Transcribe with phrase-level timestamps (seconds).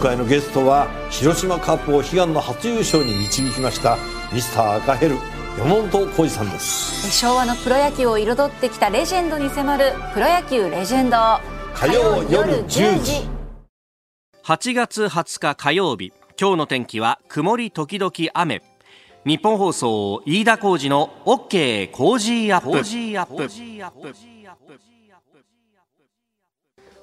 [0.00, 3.98] 回のゲストは広島カップを悲願の初優勝に導きました
[4.32, 5.16] ミスター赤ヘル
[5.58, 7.10] 山本浩二さんです。
[7.10, 11.16] 昭和のプロ野球を彩ってきたレジェンドに迫る「プロ野球レジェンド」
[11.74, 13.28] 火曜夜10時。
[14.42, 18.62] 8月20日火曜日今日の天気は曇り時々雨。
[19.26, 22.82] ニッポン放送飯田浩司の OK Cozy Up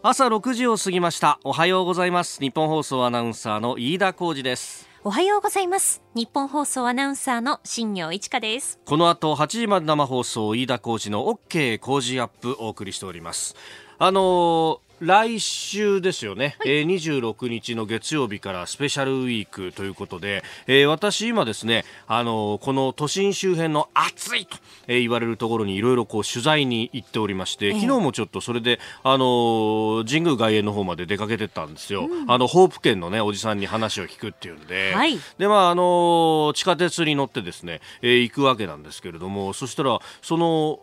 [0.04, 1.40] 朝6時を過ぎました。
[1.44, 2.40] おはようございます。
[2.40, 4.88] 日本放送アナウンサーの飯田浩二です。
[5.04, 6.02] おはようございます。
[6.14, 8.80] 日本放送アナウンサーの新業一華です。
[8.86, 13.56] この後8時まで生放送飯田浩二の OK 工事アップお送りしております。
[13.98, 24.58] あのー来週ですよね、はい、えー、26日の月曜日からスペシャルウィークということで、えー、私今ですね、あのー、この都心周辺の暑いと、
[24.88, 40.80] えー、言われるところにいろいろこう取材に行っておりまして、昨日もちょっとそれで、あのー、神宮外苑の方まで出かけてったんですよ、うん、あのホープ県のねおじさんに話を聞くっていうんで、はい、でまああのー、地下鉄に乗ってですね、えー、行くわけなんですけれどもそしたらその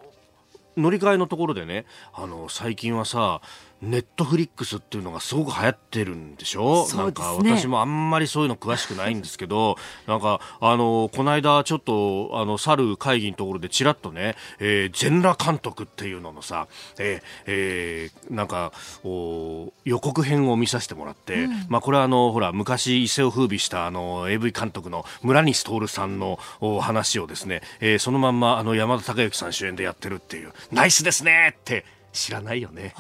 [0.76, 3.40] 乗り換えのところでねあの最近はさ
[3.82, 18.72] ネットフリックスっていうのがすごく流行ってるんでしょ、ね、なんか私もあんまりそういうの詳しくないんですけど なんかあのこの間ちょっとあの去る会議のところでちらっとね、えー、全裸監督っていうののさ、えーえー、なんか
[19.04, 32.94] お予告編を見させてもらって、うん、まあこれはあのほら昔一世を風靡したあの AV 監督の村西徹さんのお話をですね、えー、そのまんまあの山田孝之さん主演でやってるっていうナイスですねって知らないよね。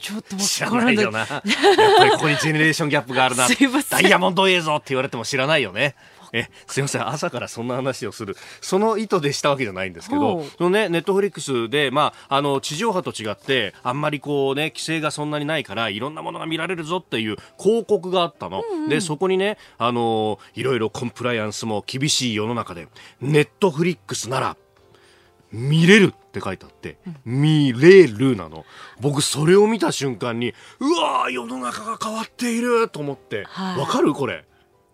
[0.00, 1.20] ちょっと知らないよな。
[1.20, 1.28] やっ
[1.98, 3.46] ぱりここにジェネレーションギャップがあるな。
[3.90, 5.94] ダイヤモンド映像って言われても知らないよね。
[6.34, 7.08] えすみません。
[7.08, 8.36] 朝からそんな話をする。
[8.60, 22.88] その意図でしたわけじゃないんですけどそのねネットフリックスでまああの地上波と違ってあんまりこうね規制がそんなにないからいろんなものが見られるぞっていう広告があったの、うんうん、でそこにねあのいろいろコンプライアンスも厳しい世の中で
[23.20, 24.56] ネットフリックスなら
[25.54, 28.64] 見れるって書いてあって、見れるなの。
[29.00, 34.12] 僕それを見た瞬間に、うわー世の中が変わっていると思って、わ、はい、かる？
[34.12, 34.44] これ。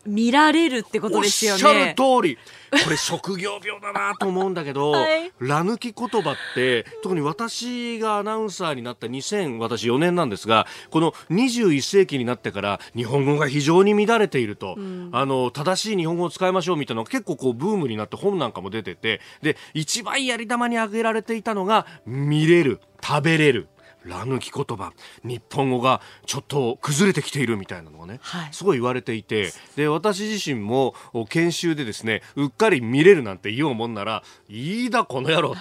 [0.07, 1.55] 見られるってことですよね。
[1.55, 2.39] おっしゃる通り。
[2.85, 19.21] これ職業病だなと思うんだけど、 はい、ラ抜き言葉って特に私がアナウンサーになった2000私4年なんですがこの21世紀になってから日本語が非常に乱れていると、うん、あの正しい日本語を使いましょうみたいなのが結構こうブームになって本なんかも出てて。
[19.43, 23.69] で一番やり玉に挙げられていたのが見れる食べれる
[24.05, 24.93] ら抜き言葉。
[25.25, 29.53] 日本語がちょっと崩れてきているみたいなのがね、はい、すごい言われていて。
[29.77, 30.95] で私自身も
[31.29, 35.61] 研修でですねうっかり見れるなんて言おうもんならいいだこの野郎と。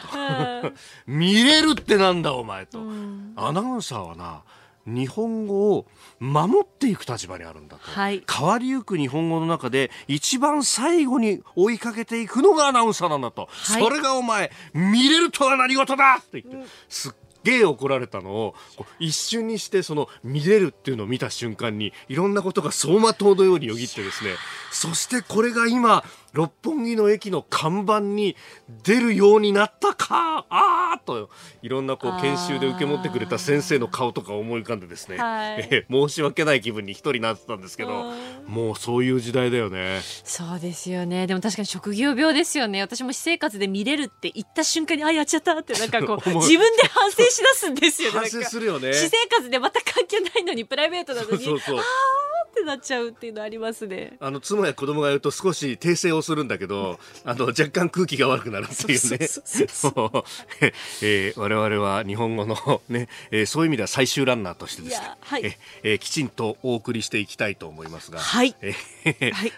[1.08, 2.80] 見れるってなんだお前と。
[3.36, 4.44] アナウンサーはな
[4.90, 5.86] 日本語を
[6.20, 17.14] 守っていく立場にあるんだと、はい、変わりゆく日本語の中で一番最後に追いかけていくのがアナウンサーなんだと、はい、それがお前見れるとは何事だって言って、うん、すっ
[17.44, 18.56] げえ怒られたのを
[19.00, 24.32] 一瞬にしてその見れるっていうのを見た瞬間にいろんなことが走馬灯のようによぎってですね。
[24.72, 26.04] そしてこれが今
[26.34, 28.36] 六本木の駅の看板に
[28.84, 30.46] 出るようになったか？
[30.50, 31.30] ああと
[31.62, 38.14] いろんなこう研修で受け持ってくれた先生の顔とか思い浮かんでですね、はい、え申し訳ない気分に一人なってたんですけど
[38.48, 40.02] もうそういう時代だよね。
[40.24, 41.28] そうですよね。
[41.28, 42.82] でも確かに職業病ですよね。
[42.82, 48.12] 私も私生活で見れるって言った瞬間にあやっちゃったってなんかこう 自分で反省しだすんですよ。
[48.12, 48.94] ね 反省するよね。
[48.94, 51.80] 私生活でまた関係ないのにプライベートなのにそうそうそう。
[51.80, 51.84] あ
[52.50, 54.18] ってなっちゃうっていうのありますね。
[54.20, 59.30] あの妻や子供がいると少し訂正をするんだけど あの若干空気が悪くなるっていうね。
[61.02, 68.20] え我々は日本語のね、えー、そういう意味では最終ランナーとしてですね、はい、えー、きちんとお送りしていきたいと思いますが。
[68.20, 69.54] はい、えー、はい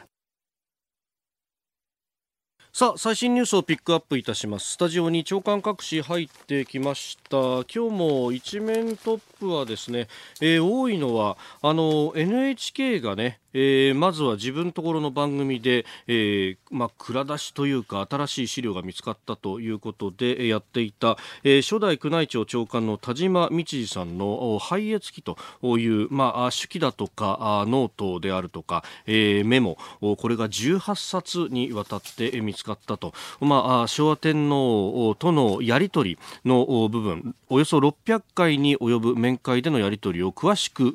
[2.73, 4.71] さあ最新ニュースをピックアップいたします。
[4.71, 7.37] スタジオに長官各紙入ってきました。
[7.37, 10.07] 今日も一面トップはですね、
[10.39, 25.37] えー、多いのはあの NHK がねえー、まずは自分ところの番組で、えーまあ、蔵出しというか新しい資料が見つかったということでやっていた、えー、初代宮内庁長官の田島道次さんの拝謁記と
[25.77, 40.91] いう、まあ、手記だとかノートであるとか、えー、メモこれが18冊にわたって見つ使ったと、まあ、昭和天皇とのやり取りの部分およそ600回に及ぶ面会でのやり取りを詳しく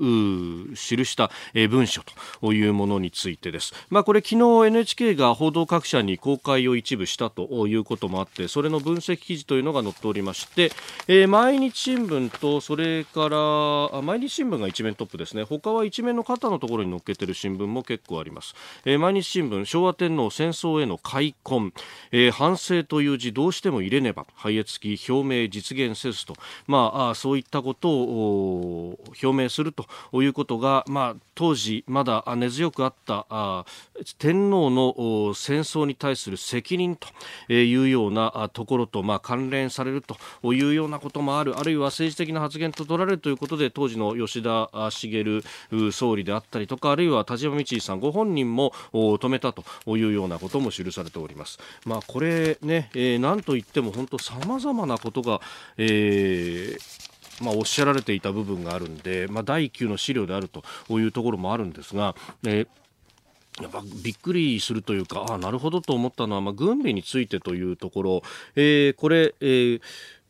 [0.75, 1.31] 記した
[1.69, 2.03] 文書
[2.41, 3.75] というものについてです。
[3.91, 10.71] まあ、これ昨日 NHK が報道各社に公開を一部したということもあってそれの分析記事というのが載っておりまして、
[11.09, 13.29] えー、毎日新聞とそれか
[13.93, 15.43] ら毎日新聞が一面トップですね。
[15.43, 18.55] 他は一面の肩のところに載っけてる新聞も結構あります、
[18.85, 21.56] えー、毎日新聞昭和天皇戦争への開墾、
[22.13, 26.35] えー、反省という字どうしても入れねば拝謁き表明実現せずと。
[26.67, 29.87] まあそういったことを表明すると
[30.23, 33.65] いうことがまあ当時まだ根強くあった
[34.19, 37.09] 天皇の戦争に対する責任と
[37.53, 40.17] いうようなところと、まあ、関連されると
[40.55, 41.59] いうようなこともある。
[41.59, 45.43] あるいは政治的な発言と取られるということで当時の吉田茂
[45.93, 49.65] 総理であったりとかあるいは田島道さんご本人も止めたと
[49.97, 51.46] いうようなことも記されております。
[51.85, 55.41] まあ、これね、えー、なんといっても本当さまざまなことが、
[55.79, 57.07] えー
[57.45, 60.63] まあ、おっしゃられていた部分があるんで、まあ、第一級の資料であると
[60.99, 62.15] いうところもあるんですが、
[62.45, 62.69] えー
[63.61, 68.23] やっぱびっくりするというか、ああなるほどと思ったのは、まあ、軍備についてというところ、
[68.55, 69.81] えー、これ、え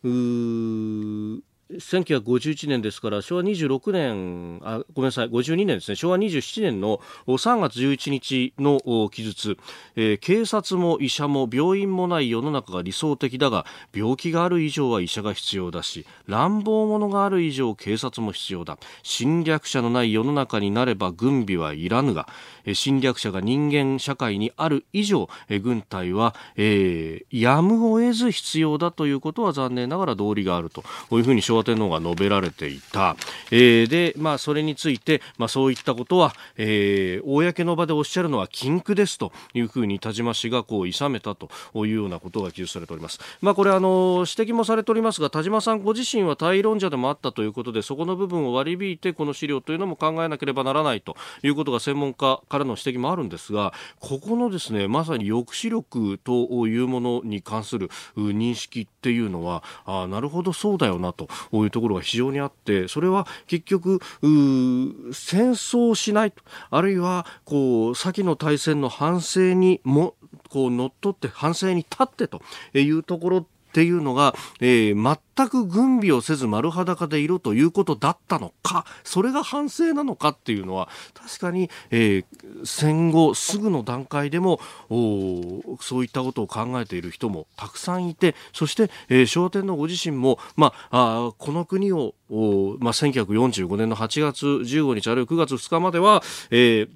[0.05, 1.43] ー、
[1.73, 5.97] 1951年ですから昭和26年あごめんなさい52年ですね。
[5.97, 9.57] 昭和27年の3月11日の記述、
[9.97, 18.79] えー、警察も医者も病院もない世の中が理想的だが病気がある以上は医者が必要だし乱暴者がある以上警察も必要だ。
[19.03, 22.29] 侵略者のない世の中になれば軍備はいらぬが
[22.75, 25.29] 侵略者が人間社会にある以上
[25.63, 33.17] 軍隊は、えー、やむを得ず必要だということは残念ながら道理があるとこういうふうに昭和天皇が述べられていた、
[33.51, 43.19] えー、で、まあ、それについて、まあ、そういったことは、えー、公の場でおっしゃるのは禁句ですというふうに田島氏がこう諌めたというようなことが記述されております。
[43.41, 66.33] まあ、これあの指摘もされておりますが田島さんご自身は対論者でもあったということでそこの部分を割り引いてこの資料というのも考えなければならないということが専門家からの指摘もあるんですがここのですねまさに抑止力というものに関する認識っていうのはあなるほどそうだよなというところが非常にあってそれは結局戦争しない
[66.71, 70.15] あるいはこう先の大戦の反省にも
[70.49, 72.41] こう乗っ取って反省に立ってと
[72.73, 82.25] いうところっていうのが、えー、全く軍備をせず丸裸でいるということだったのか、それが反省なのかっていうのは、確かに、えー、
[82.65, 96.89] 戦後すぐの段階でも、そういったことを考えている人もたくさんいて、そして、えー、昭和天皇ご自身も、まあ、あこの国を、まあ、1945年の8月15日あるいは9月2日までは、えー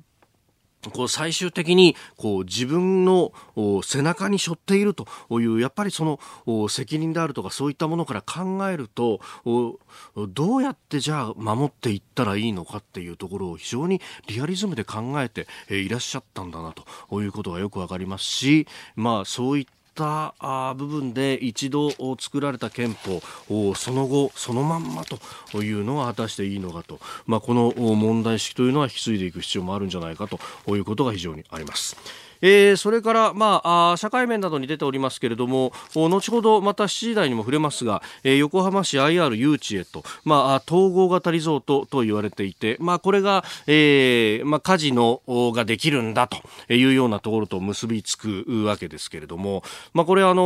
[0.88, 3.32] こう最終的にこう自分の
[3.84, 5.06] 背中に背負っていると
[5.40, 9.20] いうやっぱりその責任であるとかそういったものから考えると
[10.16, 18.66] どうやってじゃあ守っていったらいいのかっていうところを非常にリアリズムで考えていらっしゃったんだなということがよくわかりますし
[18.96, 23.20] まあそういったした部分で一度作られた憲法
[23.74, 30.38] その後そのまんまというのは果たしていいのかと、まあ、この問題意識というのは引き継いでいく必要もあるんじゃないかと
[30.76, 32.29] いうことが非常にあります。
[32.42, 46.38] えー、それから、まあ、あ社会面などに出ておりますけれども後ほどまた7時台にも触れますが、えー、横浜市 IR 誘致へと、まあ、統合型リゾートと言われていて、まあ、これが、えーまあ、カジノができるんだと
[46.72, 50.42] いうようなところと結びつくわけですけれども、まあ、これあの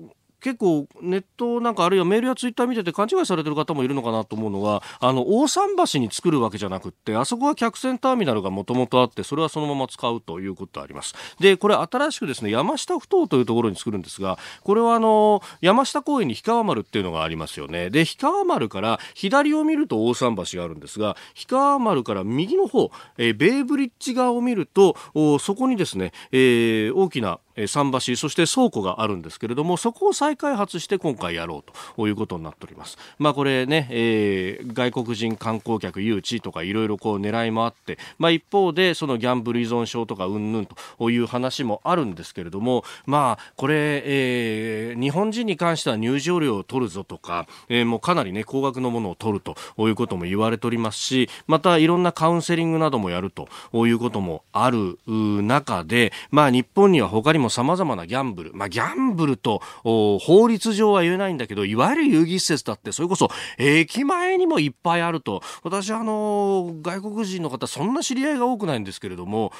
[0.00, 11.14] ー結構ネットなんかあるいはメールやツイッター見てて勘違いされてる方もいるのかなと思うのはあの大桟橋に作るわけじゃなくってあそこは客船ターミナルがもともとあってそれはそのまま使うということあります。
[11.38, 17.90] でこれ新しくですね山下ふ頭というところに作るんですがこれはあの山下公園に氷川丸っていうのがありますよね。
[17.90, 24.96] で氷川丸から左を見ると大桟橋があるんですが氷川丸から右の方、えー、ベイブリッジ側を見ると
[25.38, 32.98] そこにですね、えー、大きな桟橋そして倉庫があるんですけれどもそこを再開発して今回やろうということになっております。
[33.18, 49.56] まあこれね、えー、外国人観光客誘致とかいろいろこう狙いもあってまあ一方でそのギャンブル依存症とかうんぬんという話もあるんですけれどもまあこれ、えー、日本人に関しては入場料を取るぞとか、えー、もうかなりね高額のものを取ると
[49.88, 53.48] いうことも言われておりますしまたいろんなカウンセリングなどもやると
[53.86, 65.42] いうこともある中でまあ日本には他にも様々なギャンブル、まあ、ギャンブルと法律上は言えないんだけど、いわゆる遊戯施設だって、それこそ駅前にもいっぱいあると。
[65.62, 69.52] 私あの、外国人の方、そんな知り合いが多くないんですけれども、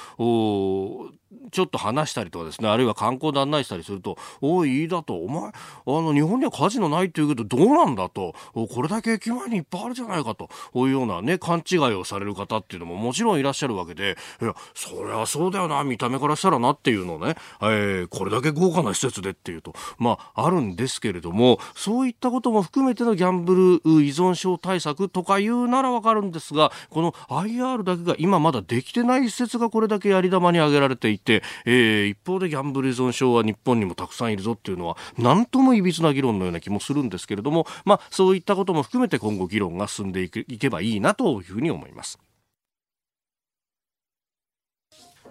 [1.50, 5.52] ちょっと話したりとかですね、あるいは観光で案内したりすると、おい、いいだと、お前、あ
[5.86, 42.18] の、日本にはカジノないって言うけど、どうなんだと、これだけ駅前にいっぱいあるじゃないかと、こういうようなね、勘違いをされる方っていうのももちろんいらっしゃるわけで、いや、そりゃそうだよな、見た目からしたらなっていうのね、えー、これだけ豪華な施設でっていうと、まあ、あるんですけれども、そういったことも含めてのギャンブル依存症対策とかいうならわかるんですが、この IR だけが今まだできてない施設がこれだけやり玉に挙げられていて、えー、一方でギャンブル依存症は日本にもたくさんいるぞっていうのは、なんともいびつな議論のような気もするんですけれども、まあ、そういったことも含めて今後議論が進んでいけばいいなというふうに思います。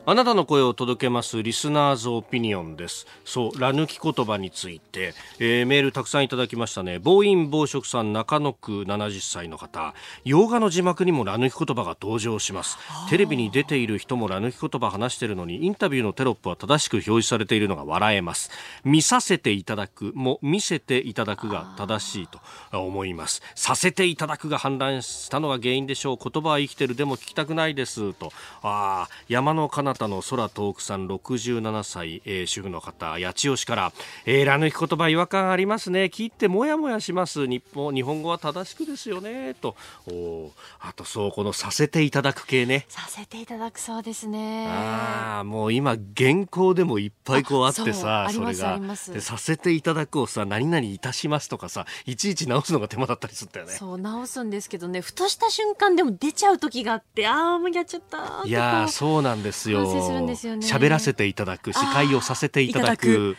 [0.03, 3.05] あなたの声を届けますリスナーズオピニオンです。
[3.23, 6.97] そう、ラ抜き言葉について、えー、メールたくさんいただきましたね。
[6.97, 9.93] 暴飲暴食さん中野区70歳の方、
[10.25, 12.79] 洋画の字幕にもラ抜き言葉が登場します。
[13.11, 18.49] テレビに出ている人もラ抜き言葉話しているのに、インタビューのテロップは正しく表示されているのが笑えます。
[18.83, 22.39] 見させていただくも見せていただくが正しいと
[22.75, 23.43] 思います。
[23.53, 26.17] させていただくが氾濫したのが原因でしょう。
[26.17, 28.33] 言葉は生きてるでも聞きたくないですと。
[28.63, 33.91] ああ、山の彼方の空遠くさん67歳、えー、主婦の方八千代市から、
[34.25, 36.05] えー、ら抜き言葉違和感ありますね。
[36.05, 37.45] 聞いてもやもやします。
[37.45, 39.53] 日本日本語は正しくですよね。
[39.55, 39.75] と
[40.07, 42.85] おあとそうこのさせていただく系ね。
[42.87, 44.67] させていただくそうですね。
[44.69, 48.79] ああもう今原稿でもいっぱいこうあってさそれが。
[49.13, 53.73] でさせていただくをさ何々いたしますとかさいちいち直すのが手間だったりするんだよね。
[53.73, 63.37] そう直すんですけどねふとした瞬間でも出ちゃう時があってああもうやっちゃったいやそうなんですよ喋、らせていただく司会をさせていただく。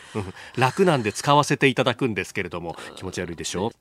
[0.57, 3.67] 楽なんで使わせていただくんですけれども気持ち悪いでしょ？
[3.67, 3.71] う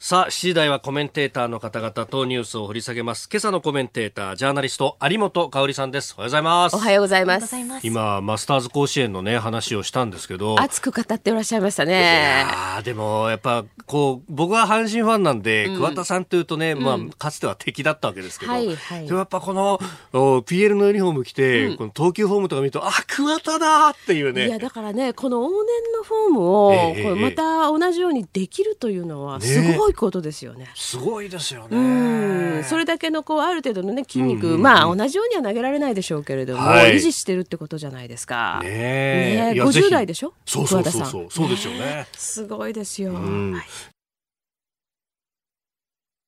[0.00, 3.28] さあ、7時台はコメンテーターの方々とニュースを掘り下げます。
[3.28, 6.14] 今朝のコメンテーター、ジャーナリスト、有本香里さんです。
[6.16, 6.76] おはようございます。
[6.76, 7.56] おはようございます。
[7.82, 10.54] 今、マスターズ甲子園のね、話をしたんですけど。
[10.60, 11.94] 熱く語っていらっしゃいましたね。
[11.94, 19.80] いやでも、やっぱ、こう、僕は阪神ファンなんで、うん、桑田さんというとね、まあ、かつては敵だったわけですけど、はいはい、でもやっぱこの、
[20.12, 24.46] PL のユニフォーム着て、うん、この投球フォームとか見ると、あ、桑田だっていうね。
[24.46, 30.64] いや、だからね、この往年のフォームを、えー、また同じようにできるというのは、すごいことですよね。
[30.64, 32.62] ねすごいですよね。
[32.64, 38.60] それだけのこうある程度のね筋肉、うんうん、まあ同じようには投げられないでしょうけれども、はい、維持してるってことじゃないですか。
[38.62, 39.60] ねえ。
[39.60, 40.34] 五、十代でしょ？
[40.44, 42.06] そうそうそうそうそうですよね。
[42.12, 43.14] すごいですよ。
[43.14, 43.20] は
[43.60, 43.92] い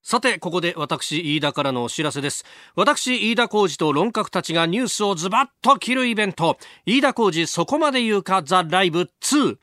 [0.03, 2.45] さて、ここで私、飯田からのお知らせです。
[2.75, 8.43] 私、飯田浩二と論客たちがニュースをズバッと切るイベント、飯田浩二そこまで言うか？
[8.43, 9.57] ザ・ライブ2。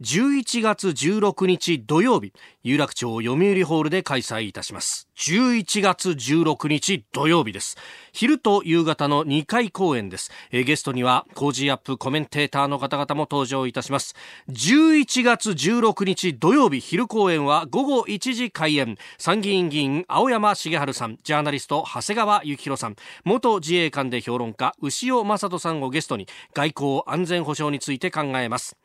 [0.00, 5.08] 11月16日土曜日、有楽町読売ホールで開催いたします。
[5.16, 7.76] 11月16日土曜日です。
[8.12, 10.30] 昼と夕方の2回公演です。
[10.52, 14.14] えゲストには、 Cozy Up コメンテーターの方々も登場いたします。
[14.50, 18.96] 11月16日土曜日昼公演は午後1時開演。
[19.18, 28.76] 参議院議員青山繁晴さん、ジャーナリスト長谷川幸洋さん、元自衛官で評論家潮匡人さんをゲストに外交安全保障について考えます。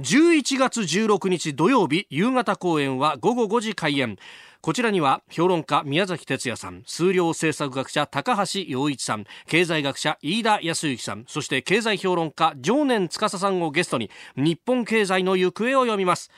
[0.00, 4.16] 11月16日土曜日夕方公演は午後5時開演。
[4.62, 16.30] こちらには評論家宮崎哲也さん数量政策学者高橋洋一さん経済学者飯田康之さんそして経済評論家常年司さんをゲストに日本経済の行方を読みます。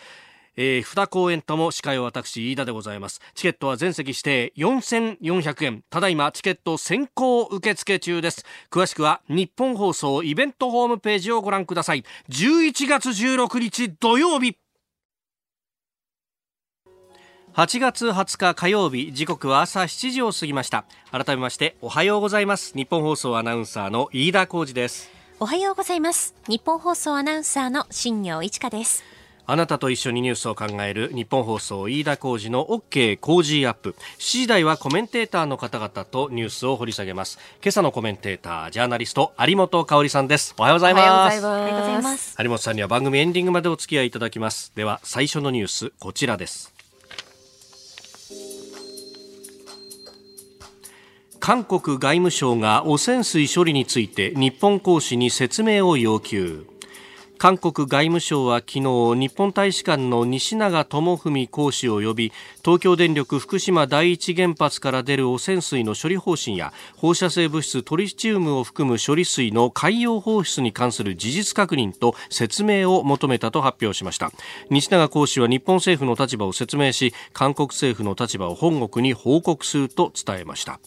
[0.56, 3.20] えー、2公演とも司会は私飯田でございます。
[3.34, 5.84] チケットは全席指定4400円。
[5.90, 8.44] ただいまチケット先行受付中です。
[8.70, 12.04] 詳しくは日本放送イベントホームページをご覧ください。
[12.28, 14.56] 11月16日土曜日。
[17.54, 20.87] 8月20日火曜日時刻は朝7時を過ぎました。
[21.12, 22.75] 改めましておはようございます。
[22.75, 25.08] 日本放送アナウンサーの飯田浩二です。
[25.38, 26.34] おはようございます。
[26.49, 29.04] 日本放送アナウンサーの新業一華です。
[29.46, 33.94] あなたと一緒にニュースを考える日本放送飯田浩二の OK 工事アップ。
[34.18, 37.38] 7時台はコメンテーターの方々とニュースを掘り下げます。
[37.62, 40.54] 今朝のコメンテータージャーナリスト有本香里さんです。
[40.56, 41.44] おはようございます。
[41.44, 42.36] おはようございます。
[42.38, 44.72] 有本さんには番組エンディングまでお付き合いいただきます。
[44.74, 46.72] では最初のニュースこちらです。
[51.38, 56.66] 韓国外務省が汚染水処理について日本公使に説明を要求
[57.37, 62.33] 韓国外務省は昨日日本大使館の西永智文公使を呼び
[62.64, 74.31] 東京電力福島第一原発から出る汚染水の処理方針や放射性物質トリチウムを含む処理水の海洋放出に関する事実確認と説明を求めたと発表しました。
[74.71, 80.81] 西永公使は日本政府の立場を説明し韓国政府の立場を本国に報告すると伝えました、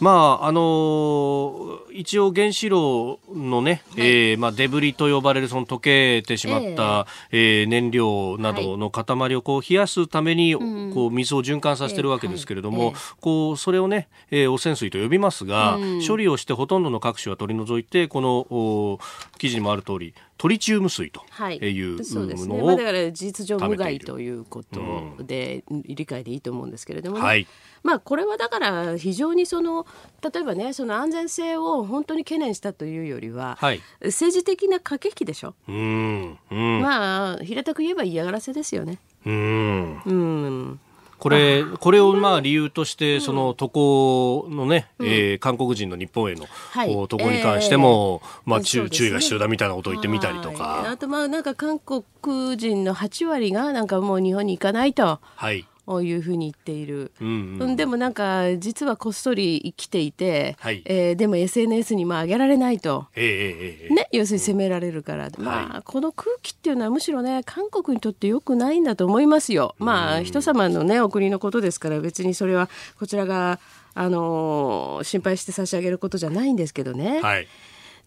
[0.00, 10.92] まああのー一応原子炉のね、えーまあ、デブリと呼ばれるその溶けてしまった、えー燃料などの塊をこう冷やすために、ん。
[10.94, 12.84] こう水を循環させてるわけですけれども、ええ。
[12.86, 16.06] はいこうそれをね、えー汚染水と呼びますが、うん。
[16.06, 19.00] 処理をしてほとんどの各種は取り除いてこのお
[19.38, 24.80] 記事にもある通りトリチウム水とはい、いうそうですのね、まあ、を、だから事実上無害ということ
[25.24, 27.46] で、理解でいいと思うんですけれどもね、はい。
[27.82, 29.86] まあこれはだから非常にその
[30.22, 33.80] 例えばねその安全性を本当に懸念したというよりは、はい。
[34.04, 36.38] 政治的な駆け引きでしょ、うん。
[36.50, 36.80] うん。
[36.80, 38.98] まあ平たく言えば嫌がらせですよね。
[39.26, 40.02] うん。
[40.06, 40.80] うん
[41.18, 46.94] これ、これをまあ理由として、その渡航のね、えー韓国人の日本への、はい。
[47.08, 48.90] 渡航に関しても、まあそう注、ね。
[48.90, 50.56] 注意が必要だみたいなことを言ってみたりとはい。
[50.56, 50.96] かあ。
[50.96, 55.20] とまあなんか韓国人の8割がなんかもう日本に行かないと。
[55.36, 55.66] はい。
[56.02, 57.12] いうふうに言っている。
[57.20, 63.06] うんうんうんでもなんか実はこっそり生きていて、はいえーでも SNS にも上げられないと。
[63.16, 69.74] ええええええね、要するに責められるから、まあこの空気っていうのはむしろね韓国にとって良くないんだと思いますよ。
[69.78, 72.68] まあ人様のねお国のことですから別にそれは
[72.98, 73.58] こちらが
[73.94, 77.20] あのー心配して差し上げることじゃないんですけどね。
[77.20, 77.46] はい。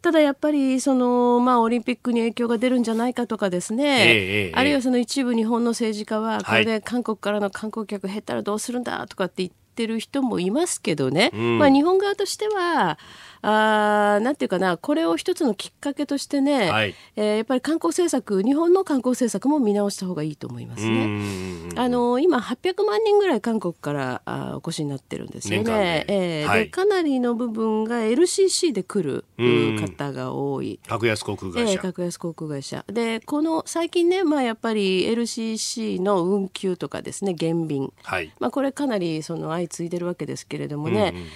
[0.01, 6.65] ただやっぱりその、まあ、オリンピックに影響が出るんじゃないかとかですね、ええええあるいはその一部日本の政治家はこはい。
[6.65, 12.97] れで韓国からの観光客減ったらどうするんだとかって言ってる人もいますけどね、うんまあ、日本側としては
[13.43, 21.05] あーなんていうかなこれを一つのきっかけとしてね、はいえーやっぱり観光政策日本の観光政策も見直した方がいいと思いますうね。
[21.07, 26.05] んあの今800万人ぐらい韓国からあお越しになってるんですよね。
[26.07, 30.79] でええはいでかなりの部分が LCC で来るうん方が多い。
[30.87, 31.71] 格安航空会社。
[31.71, 38.31] ええ格安航空会社でこの最近ね、まあ、やっぱり LCC の運休とかですね減便、はい。
[38.39, 41.29] まあ、これかなりその相次いでるわけですけれどもね、うんうんうん。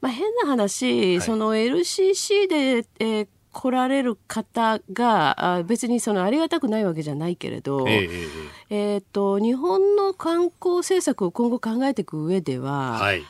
[0.00, 8.26] まあ、変な話、その LCC で、えー来られる方があ別にそのありがたくないわけじゃないけれど、えええええ
[8.70, 8.94] え。
[8.94, 13.22] えー、と日本の観光政策を今後考えていく上では、はい。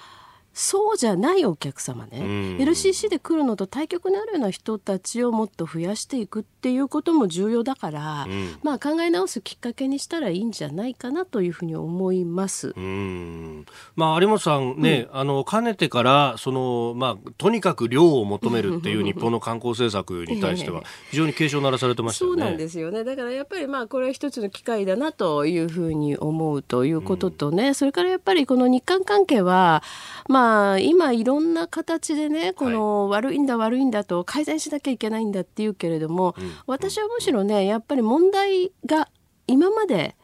[0.55, 2.27] そうじゃないお客様ね、うん。
[2.59, 8.57] LCC で来るのと対極になるような人たちをもっと増やしていくっていうことも重要だから、うん。
[8.63, 12.75] まあ、考え直すきっかけにしたらいいんじゃないかなというふうに思います。
[12.77, 13.65] うん。
[13.97, 22.43] まあ、有本さんね、あの、かねてから、その、まあ、とにかく量を求めるっていう 日本の観光政策に対しては、 非常に警鐘を鳴らされてましたよね。
[22.43, 23.05] そうなんですよね。
[23.05, 29.83] だからやっぱりまあこれは一つの機会だなというふうに思うということとね、それからやっぱりこの日韓関係は
[30.29, 30.42] まあ
[30.81, 36.35] 今いろんな形でねこの悪いんだ悪いんだと改善しなきゃいけないんだっていうけれども、
[36.67, 39.09] 私はむしろねやっぱり問題が
[39.47, 40.17] 今まで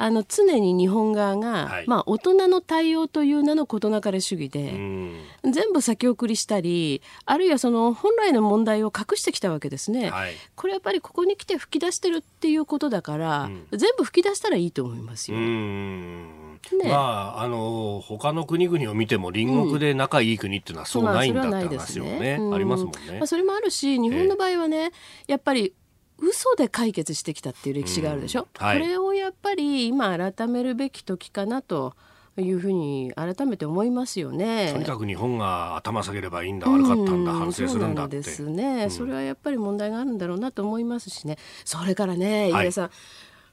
[0.00, 10.10] あの常に日本側が、はいまあ、大人の対応という名の事なかれ主義で、うん全部先送りしたりあるいはその本来の問題を隠してきたわけですね。
[10.10, 10.34] はい。
[10.54, 15.40] これやっぱりここに来て吹き出してるっていうことだから、全部吹き出したらいいと思いますうよ。
[15.40, 16.52] ん。
[16.54, 16.94] ねま
[17.38, 22.36] あ、あの、他の国々を見ても隣国で仲いい国っていうのはそうないんだって話すよね。
[22.38, 23.26] うんありますもんねまあ、。
[23.26, 24.90] それもあるし日本の場合はね、
[25.26, 25.72] やっぱり
[26.18, 28.80] 嘘で解決してきたっていう歴史があるでしょ、うんはい。
[28.80, 31.94] これをやっぱり今改めるべき時かなと
[32.36, 34.72] いうふうに改めて思いますよね。
[34.72, 38.22] とにかく日本が頭下げればいいんだ、悪かったんだ、う反省するんだって。
[38.22, 41.38] そうなんですね、それはやっぱり問題があるんだろうなと思いますしね。
[41.64, 42.64] それからねはい。
[42.64, 42.90] 井上さん、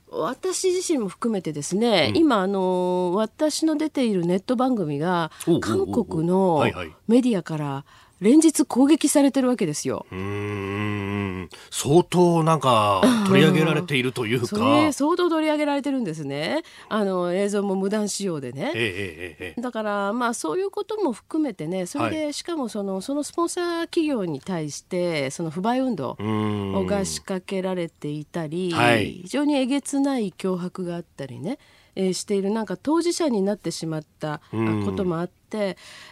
[0.09, 6.95] 私自身も含めてですね、今あの私の出ているネット番組が韓国のはいはい。
[7.07, 7.85] メディアから
[8.21, 10.05] 連日攻撃されてるわけですよ。
[10.11, 11.49] うーん。
[11.69, 14.65] 相当なんか取り上げられているというそか。
[14.83, 16.63] れ相当取り上げられてるんですね。
[16.89, 18.71] あの映像も無断使用でね。
[18.75, 26.85] えええだからまあそういうことも含めてねそれで、はしかもそのそのスポンサー企業に対してその不買運動うーん。
[26.87, 29.21] が仕掛けられていたり、はい。
[29.23, 31.57] 非常にえげつない脅迫があったりね、
[31.95, 34.41] えーしているなんか当事者になってしまった
[34.85, 35.44] こともあって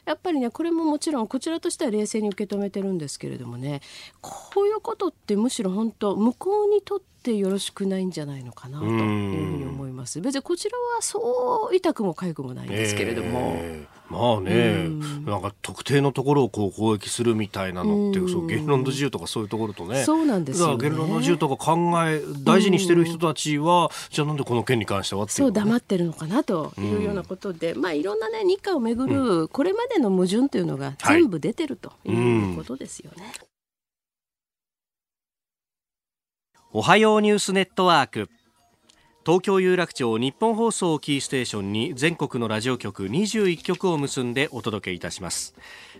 [0.06, 3.82] やっぱりねこれももちろんこちらとしては冷静に受け止めてるんですけれどもね
[4.22, 10.20] こういうことってむしろ本当向こうにとってよろしくないんじゃないのかなというふうに思います。
[10.22, 13.54] 別にこちらはそう痛くも痒くもないんですけれども。
[13.58, 13.94] ええ。
[14.10, 14.90] まあね、
[15.26, 18.30] なんか特定のところをこう攻撃するみたいなのって、うん。
[18.30, 20.04] そう言論の自由とかそういうところとね。
[20.04, 20.90] そうなんですよね。
[20.90, 33.34] 言論の自由とか考え大事にしてる人たちは、じゃあなんでこの件に関してはっていそううのがね黙ってるのかなというようなことで、まあいろんなね日韓をめぐるこれまでの矛盾というのが全部出てるということですよね。
[36.76, 38.32] おはようニュースネットワーク。
[39.24, 45.54] 東京有楽町日本放送キーステーションに全国のラジオ局21局を結んでお届けいたします。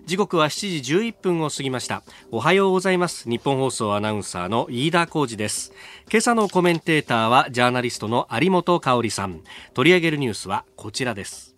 [0.08, 2.02] 時刻は7時11分を過ぎました。
[2.32, 3.30] おはようございます。
[3.30, 5.74] 日本放送アナウンサーの飯田浩二です。
[6.10, 9.42] 今朝のコメンテーターはジャーナリストの有本香里さん。
[9.76, 11.56] 取り上げるニュースはこちらです。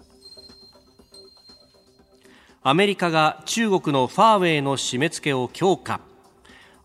[2.64, 6.02] アメリカが中国のファーウェイの締め付けを強化。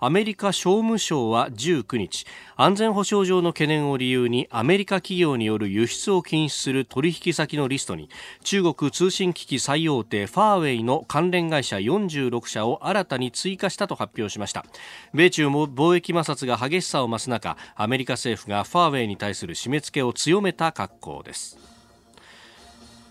[0.02, 2.24] アメリカ商務省は19日
[2.56, 8.08] 安全保障上の懸念を理由にアメリカ企業による輸出を禁止する取引先のリストに
[8.42, 14.64] 中国通信機器最大手ファーウェイの関連会社46社を新たに追加したと発表しました。
[15.12, 21.79] 米中も貿易摩擦が激しさを増す中アメリカ政府がファーウェイに対する締め付けを強めた格好です。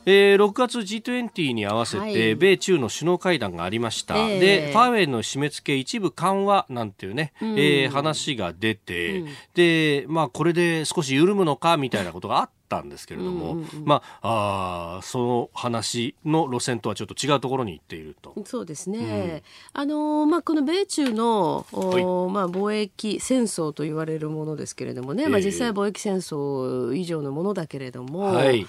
[0.05, 18.33] えー、6月 G20 に合わせて、はい、米中の首脳会談がありました、えー、でファーウェイの締め付け一部緩和なんていうね、うん、えー、話が出て、うん、でまあこれで少し緩むのかみたいなことがあったんですけれども、うんうんうん、まああその話の路線とはちょっと違うところに行っていると。
[18.45, 19.43] そうですね、
[19.75, 28.65] うん、あのまあ、この米中の、おまあ、貿易戦争と言われるものですけれどもね、えー、まあ、実際貿易戦争以上のものだけれども、はい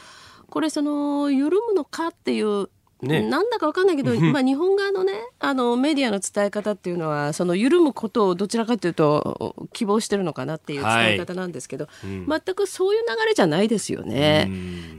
[0.51, 2.69] これその緩むのかっていう
[3.03, 14.51] ね、なんだか分かんないけど、まあ、日本側のねあのメディアの伝え方っていうのはその緩むことをどちらかというと希望してるのかなっていう伝え方なんですけど、はいうん、全くそういう流れじゃないですよね。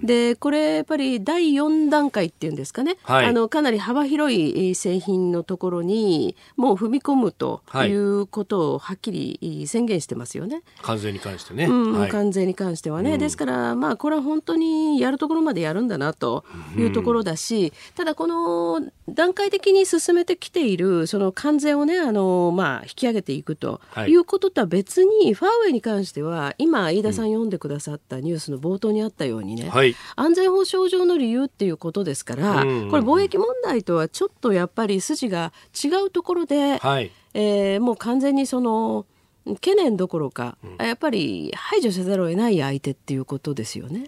[0.04, 10.64] でこれやっぱり第4段階っていうんですかね、はい、あのかなり幅広い製品のところにもう踏み込むということをはっきり宣言してますよね。
[10.82, 24.15] 完全に関してね、うんはい、完全に関してはね、うん、ですからまあこれは本当にやるところまでやるんだなというところだし、ただこの段階的に進めてきているその関税をねあの、まあ、引き上げていくとい。
[24.15, 32.65] うこととは別に、はい、ファーウェイに関しては今飯田さん読んでくださったニュースの冒頭にあったようにね、はい、安全保障上の理由っていうことですから、これ
[33.01, 35.51] 貿易問題とはちょっとやっぱり筋が
[35.84, 39.06] 違うところで、はい、えー、もう完全にその
[39.45, 44.04] 懸念どころか、うん、やっぱり排除せざるを得ない相手っていうことですよね。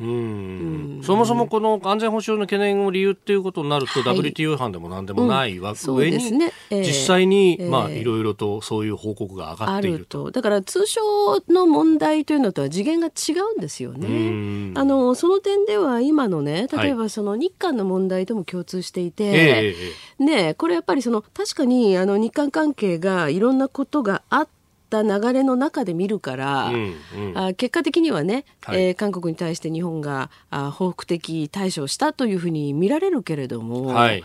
[1.03, 6.81] そもそもこの安全保障の懸念を理由っていうことになると、はい、WTO 違反でもなんでもないわ、うん、上に、ねえ。
[6.81, 10.29] ー、実際に、えー、まあいろいろとそういう報告が上がっていると。
[10.29, 11.01] だから通商
[11.49, 14.73] の問題というのとは次元が違うんですよね。
[14.75, 19.73] あのその点では今のね例えばその日韓の問題とも共通していて、
[20.19, 24.52] はい、ねこれやっぱりその確かにあの日韓関係がいろんなことがあって
[25.01, 34.23] った流れの中で見るから、うんうん、あ結果的にはね、はい、えー、韓国に対して日本があ報復的対処したというふうに見られるけれども、はい、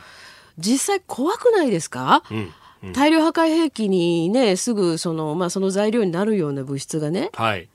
[0.59, 2.52] 実際怖くないですか、うん
[2.85, 7.68] うん、大量破壊兵器にねすぐその,、まあ、その材料になるような物質がね、はい、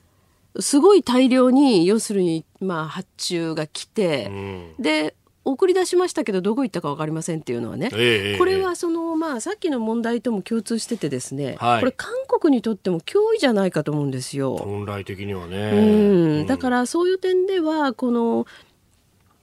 [0.60, 14.56] すごい大量に要するに、まあ、発注が来て、うん、で送り出しましたけどどこ行ったか分かりませんっていうのはね、えー、これはその、まあ、さっきの問題とも共通しててですね、はい、これ韓国にとっても脅威じゃないかと思うんですよ。
[14.56, 18.46] 本来的にはね、うん、だからそういう点ではこの、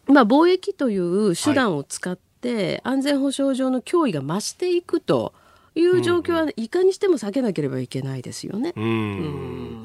[0.07, 5.33] まあ、貿易という手段を使って、安全保障上の脅威が増していくと。
[5.35, 5.40] い
[5.85, 8.73] う状況はいかにしても避けなければいけないですよね。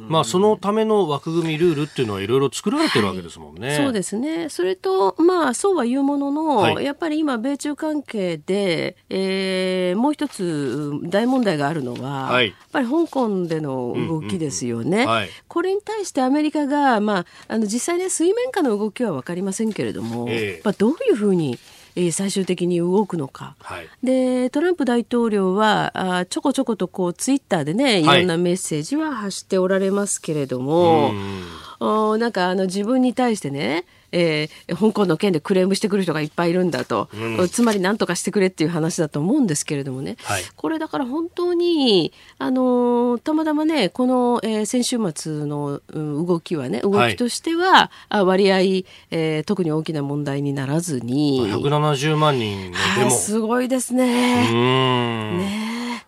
[0.08, 3.68] まあそのための枠組みルールっていうのはいろいろ作られてるわけですもんね。
[3.68, 4.48] はい、そうですね。
[4.48, 15.06] それとまあそうは言うものの、はい、やっぱり今米中関係で、えー、もう一つ大問題があるのは、はい、やっぱり香港での動きですよね。
[15.48, 21.58] これに対してアメリカがまああの実際ね水面下の動きはわかりませんけれども、えー、まあどういうふうに
[21.96, 28.04] えー、最終的に動くのか、はい、でトランプ大統領はあちょこちょことこうツイッターでねい。
[28.04, 31.14] ろんなメッセージは発しておられますけれども、はい、
[31.80, 33.84] おなんかあの自分に対してね
[34.16, 48.58] えー、香港の件でクレームしてくる人がいっぱいいるんだと、うん、つまり何とかしてくれっていう話だと思うんですけれどもね、はい、これだから本当に、あのー、たまたまねこの、えー、先週末の、うん、動きはね動きとしては、はい、割合、
[49.10, 51.46] えー、特に大きな問題にならずに。
[51.52, 54.06] 170万人のデモ、すごいですね。
[54.52, 55.66] ね。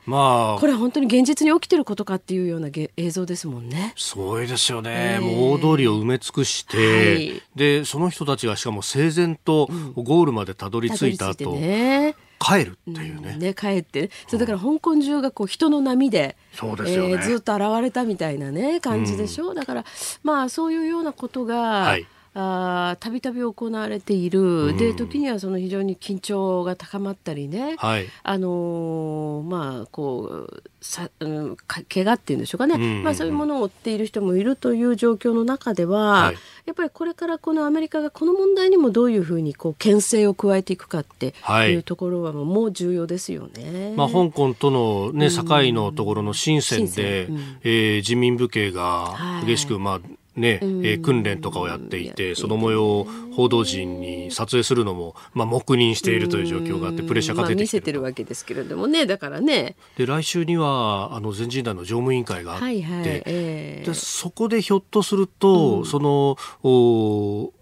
[0.09, 3.92] まあ、これ本当に現実に起きてることかっていうような映像ですもんね。
[3.94, 5.18] すごいですよね。
[5.21, 13.32] えー、もう大通りを埋め尽くして、はい、で、その人たちがしかも整然とゴールまでたどり着いた後、うんね、帰るっていうね。
[13.34, 19.50] うん、ね帰って、それだから香港中がこう人の波で、そうですよね、えー、ずっと現れたみたいなね感じでしょ。
[19.50, 19.52] う。
[19.52, 19.84] ん、だから
[20.22, 28.07] まあそういうようなことが、はいたびたび行われている、で時にはその非常に緊張が高まったりね、はい。
[28.23, 33.03] あのーまあこうさ、うん、か怪我っていうんでしょうかね、うんうんうん。
[33.05, 36.37] まあ、そういうものを負っている人もいるという状況の中では、はい。
[36.67, 41.73] やっぱりこれからこのアメリカがこの問題にもどういうふうにこう牽制を加えていくかってはい。
[41.73, 43.95] いうところはもう重要ですよね。
[43.97, 47.59] まあ、香港との、ね、境のところの深センで、深センうん。
[47.64, 50.01] えー人民武系がはい激しく、まあ
[50.38, 57.87] ねえー訓練とかをやっていてその模様を報道陣に撮影するのも、まあ、黙認しているという状況があって、プレッシャーが出てきてると。
[57.87, 59.77] せてるわけですけれどもねだからね。
[59.96, 67.53] で来週にはあの全人代の常務委員会があって、はいはい、えでそこでひょっとすると、そのお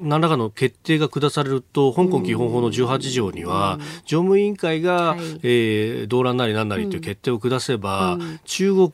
[0.00, 5.20] 何らかの決定が下されると香港基本法の18条には、常務委員会が、はい。
[5.42, 8.90] えー動乱なりなんなりという決定を下せば、中国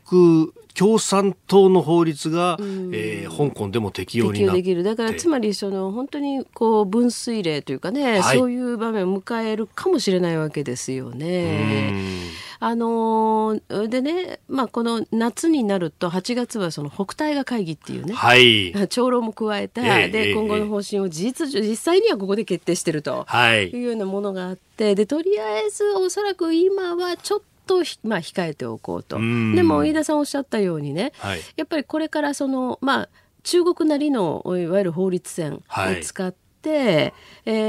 [0.73, 4.83] 共産党の法律が、えー香港でも適用になる。
[4.83, 8.37] だからつまりその本当にこう分水嶺というかね、はい。
[8.37, 11.93] そういう場面を迎えるかもしれないわけですようね。
[12.61, 23.25] んあのーでね、まあ、この夏になると8月はその北戴河会議っていうね、はい長老も加えた、えええでえ今後の方針を事実上実際にはここで決定してると。
[23.27, 29.17] はいいうようなものがあってでとりあえずおそらく今はちょっとひ、まあ、控えておこうと。
[29.17, 33.09] うんでも飯田さんおっしゃったようにね、はいやっぱりこれからその、まあ、
[33.43, 37.13] 中国なりのいわゆる法律線をはい使って、え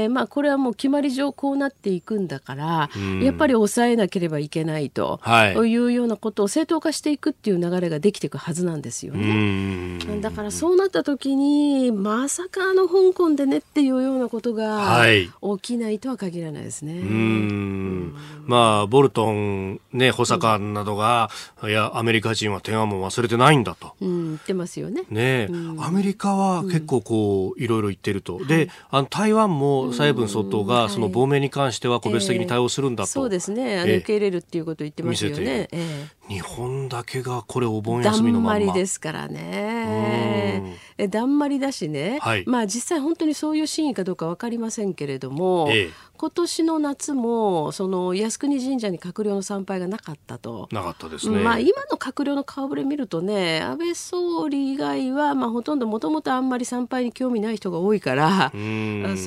[0.05, 9.97] ーまあ、これはもう決まり上こうなっていくんだから、うんやっぱり抑えなければいけないと、はいい、うようなことを正当化していくっていう流れができていくはずなんですようね。
[9.97, 15.29] んだからそうなった時にまさかあの香港でねっていうようなことがはい
[15.59, 17.01] 起きないとは限らないですね。
[18.45, 21.29] まあ、ボルトン、ね、補佐官などが、
[21.63, 23.93] いや、アメリカ人は天安門忘れてないんだと。
[24.01, 25.03] うん、言ってますよね。
[25.09, 28.43] ねえ、アメリカは結構こう、いろいろ言ってると。
[28.45, 33.09] で、あの、台湾も蔡英文総統が、はいその亡命に関しては個別的に対応するんだと。
[33.09, 33.79] そうですね。
[33.79, 35.35] あのええ受け入れるっていうことを言ってますよ。
[35.37, 38.65] ねえ日本だけがこれお盆休みのまんま。
[38.65, 40.77] んまりですからね。
[40.97, 42.43] えだんまりだしね、はい。
[42.45, 45.89] まあ実際本当にそういう真意かどうかわかりませんけれども、ええ。
[46.15, 50.69] 今年の夏もその靖国神社に閣僚の参拝がなかったと。
[50.71, 51.39] なかったですね。
[51.39, 58.57] まあ、今の閣僚の顔ぶれ見るとね安倍総理以外は、まあ、ほとんどもともとあんまり参拝に興味ない人が多いからそ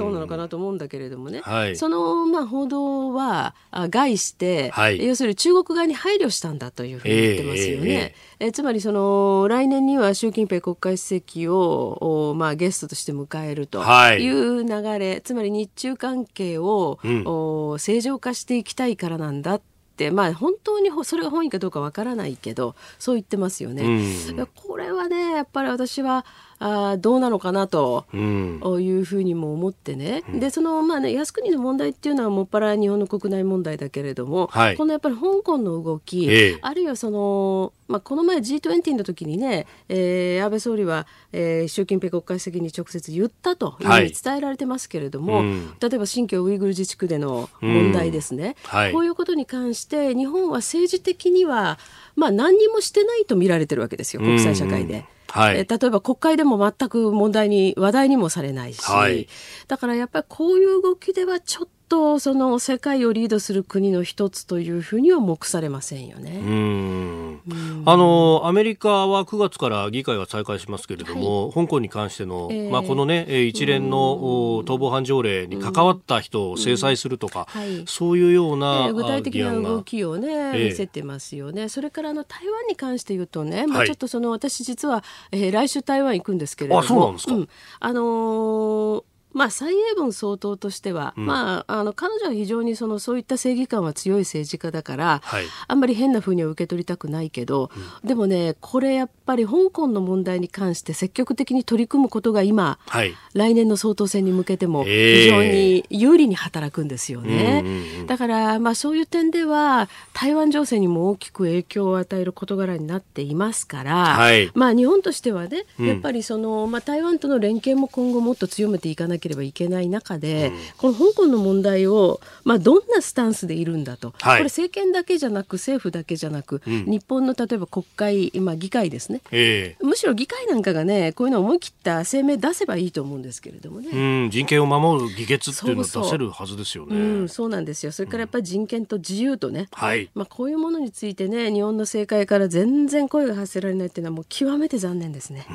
[0.08, 1.76] うなのかなと思うんだけれどもね、はい。
[1.76, 5.04] その、まあ、報道はあ害して、はい。
[5.04, 8.14] 要するに中国側に配慮したんだというふうに言ってますよね。
[8.35, 14.22] えええつまりその来年には習近平国家主席を、おまあ、ゲストとして迎えるとはい。
[14.22, 17.22] いう流れ、つまり日中関係を、うん。
[17.26, 19.62] お正常化していきたいからなんだっ
[19.96, 23.82] て、まあ、本当にほそれが本意かどうかわからないけどそう言ってますよね。
[23.82, 23.88] う
[24.34, 24.36] ん
[24.76, 26.26] これはねやっぱり私は
[26.58, 28.04] あーどうなのかなと。
[28.12, 28.60] うん。
[28.80, 34.76] いうふうにも思ってね、でそのまあね靖国の問題っていうのはもっぱら日本の国内問題だけれども、はい。
[34.76, 36.58] このやっぱり香港の動き、ええ。
[36.62, 45.74] あるいはその、まあ、この前 G20 の時にね、えー安倍総理は、えー習近平国家主席に直接言ったというふうに伝えられてますけれども、うん。
[45.80, 48.92] 例えば新疆ウイグル自治区での問題ですね、うんはい。
[48.92, 51.78] こういうことに関して日本は政治的には、
[52.16, 54.94] まあ、何にもしてないと見られてるわけですよ国際社会で。
[54.94, 55.58] うんはい。
[55.58, 59.28] えー例えば国会でも全く問題に話題にもされないし、はい。
[59.68, 66.38] だからやっぱりこういう動きではちょっとその世界をリードする国の一つというふうには目されませんようね。
[66.40, 67.40] ん。
[67.84, 77.84] あのアメリカは9月から議会が再開しますけれども、香港に関しての、ええまあ、この、ね、えー一連のお逃亡犯条例に関わった人を制裁するとか、はい。
[77.86, 80.68] そういうような、えー具体的な動きをね、ええ。
[80.70, 81.68] 見せてますよね。
[81.68, 83.86] それからあの台湾に関して言うとね、まあ、はい。
[83.86, 87.34] ちょっとその私実は、えー来週台湾行くんですけれども、あそうなんですか。
[87.80, 89.04] あのー
[89.36, 95.44] まあ、蔡英文総統としては、まあ、あの彼女は非常にそのそういった正義感は強い政治家だから、はい。
[95.68, 97.70] あんまり変な風には受け取りたくないけど、
[98.02, 103.14] でもねこれやっぱり香港の問題に関して積極的に取り組むことが今、はい。
[103.34, 105.22] 来年の総統選に向けてもええ。
[105.24, 107.62] 非常に有利に働くんですよね。
[107.64, 114.50] うんうんうんだから、まあ、そういう点では台湾情勢にも大きく影響を与える事柄になっていますから、はい。
[114.54, 115.86] まあ、日本としてはね、うん。
[115.86, 133.88] やっぱりその、まあ、台湾との連携も今後もっと強めていかなけければいけない中で、この香港の問題を、まあ、どんなスタンスでいるんだと、はいこれ政権だけじゃなく政府だけじゃなく、日本の例えば国会、今議会ですねえむしろ議会なんかがねこういうのを思い切った声明出せばいいと思うんですけれどもね。
[133.92, 136.96] えうん、人権を守る議決っていうのを出せるはずですよね。
[136.96, 137.92] うん、そうなんですよ。
[137.92, 140.10] それからやっぱり人権と自由とね、はい。
[140.14, 145.46] まあこういうものについてね、日本の政界から全然声が発せられないっていうのはもう極めて残念ですね。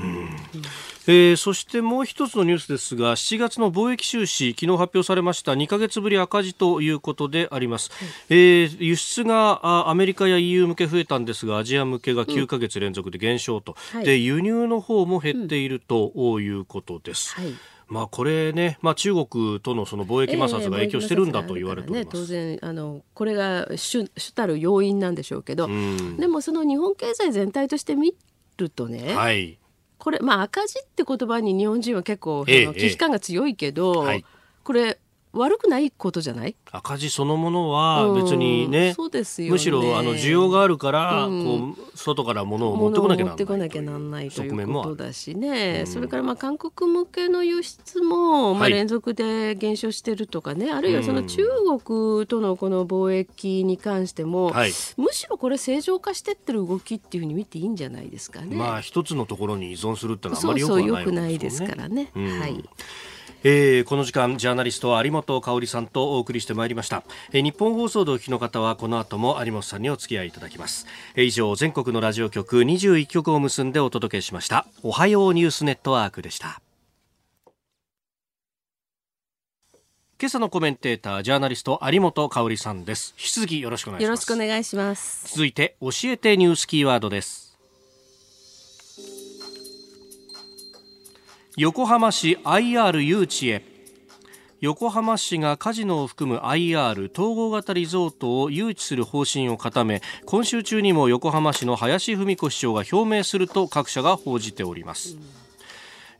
[1.07, 7.91] えーそしてもう一つのニュースですが7月の貿易収支昨日発表されました2ヶ月ぶり赤字ということであります、
[8.29, 14.05] えー輸出があアメリカや EU 向け増えたんですがアジア向けが9ヶ月連続で減少と、はい。
[14.05, 17.53] で輸入の方も減っているということです、はい。
[17.87, 26.17] まあこれね、まあ、中国とのその貿易摩擦が影響してるんだと言われておりね、ます、当然あのこれが主主たる要因なんでしょうけど、うん。
[26.17, 28.15] でもその日本経済全体として見
[28.57, 29.57] るとね、はい
[30.01, 34.25] これまあ赤字って言葉に日本人は結構危機感が強いけど、はい。
[34.63, 34.97] これ
[35.33, 36.55] 悪くないことじゃない？
[36.71, 39.51] 赤字そのものは別にね、うんそうですよね。
[39.51, 41.75] むしろあの需要があるから、うん。
[41.75, 48.71] こう外から物を持ってこなきゃならない持ってこなきゃなんないということだしね、それからまあ韓国向けの輸出もまあはい。
[48.71, 51.43] 連続で減少してるとかね、あるいはその中
[51.85, 54.71] 国とのこの貿易に関しても、はい。
[54.97, 58.55] むしろこれ正常化してってる動きっていうふうに見ていいんじゃないですかね。
[58.55, 62.11] まあ一つのところに依存するってのはあまり良くはないわけそうよくないですからね。
[62.15, 62.39] うん。
[62.39, 62.63] はい。
[63.43, 74.67] えーこの時間ジャーナリスト有本香里さんとお送りしてまいりました、えー日本放送でお聞きの方はこの後も有本さんにお付き合いいただきます、えー以上全国のラジオ局21局を結んでお届けしました。
[74.83, 76.61] おはようニュースネットワークでした。
[80.19, 83.15] 今朝のコメンテータージャーナリスト有本香里さんです。
[83.17, 84.21] 引き続きよろしくお願いしよます。
[84.29, 85.33] ろしくお願いします。
[85.33, 87.50] 続いて教えてニュースキーワードです
[91.57, 93.65] 横浜市 IR 誘致へ。
[94.61, 105.17] 横浜市がカジノを含む IR 統合型リゾートを誘致する方針を固め今週中にも横浜市の林文子市長が表明すると各社が報じております、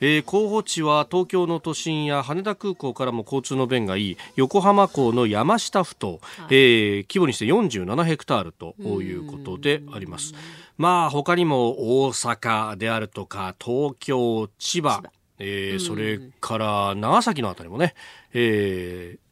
[0.02, 10.34] えー候補地は東京の都心や羽田空港からも交通の便がいい横浜港の山下ふ頭、えー規模にして47ヘクタールということであります。
[10.78, 15.04] まあ他にも大阪であるとか東京、千葉、
[15.41, 17.95] えーそれから長崎のあたりもね、
[18.34, 19.32] えー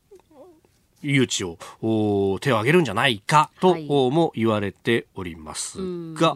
[1.02, 5.78] 誘致をお手を挙げるんじゃないかと、も言われております
[6.13, 6.36] が、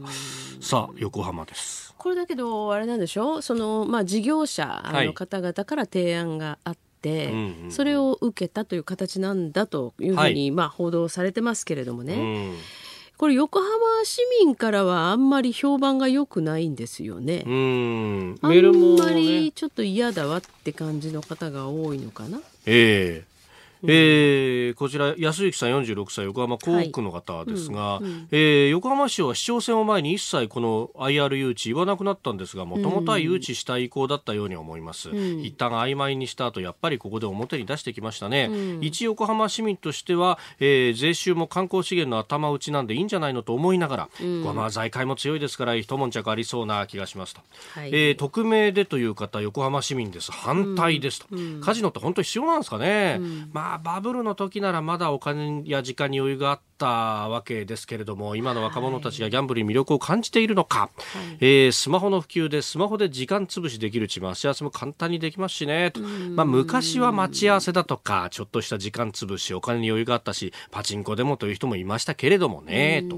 [0.62, 1.94] さあ横浜です。
[1.98, 3.40] これだけどあれなんでしょ？
[3.40, 5.08] うその、まあ、事業者はい。
[5.08, 7.72] の方々から提案があって、うんうんうん。
[7.72, 12.56] それを受けたという形なんだというふうに、まあ、報道されてますけれどもね、うん
[13.18, 13.70] これ横浜
[14.04, 17.44] 市民からはあんまり評判が良くないんですよね。
[17.46, 22.40] うんあんまりね、ちょっと嫌だわって感じの方が多いのかな。
[22.66, 23.33] ええ
[23.86, 28.00] えーこちら安幸さん46歳横浜港区の方ですが、
[28.32, 38.50] えー横浜市は市長選を前に一切この IR 誘致言わなくなったんですがもともとは誘致したい意向だったように思います、一旦曖昧にした後やっぱりここで表に出してきましたね、
[38.82, 44.10] 一横浜市民としては、えー税収も観光資源の頭打ちなんでいいんじゃないのと思いながら、
[44.54, 47.42] まあ財界も強いですから一悶着ありそうな気がしますと、
[47.74, 47.90] はい。
[47.90, 50.32] えー匿名でという方横浜市民です。
[50.32, 51.28] 反対ですと、
[51.62, 53.20] カジノって本当に必要なんですかね、
[53.52, 60.90] まあバブルの時ならまだお金や時間に余裕があったわけですけれども今の若者たちがギャンブルに魅力を感じているのか、
[61.40, 65.92] えースマホの普及でスマホで時間潰しできるうち待ち合わせも簡単にできますしね。
[65.92, 73.04] と、まあ、昔は待ち合わせだとかちょっとした時間潰しお金に余裕があったしパチンコでもという人もいましたけれどもね。
[73.10, 73.18] と。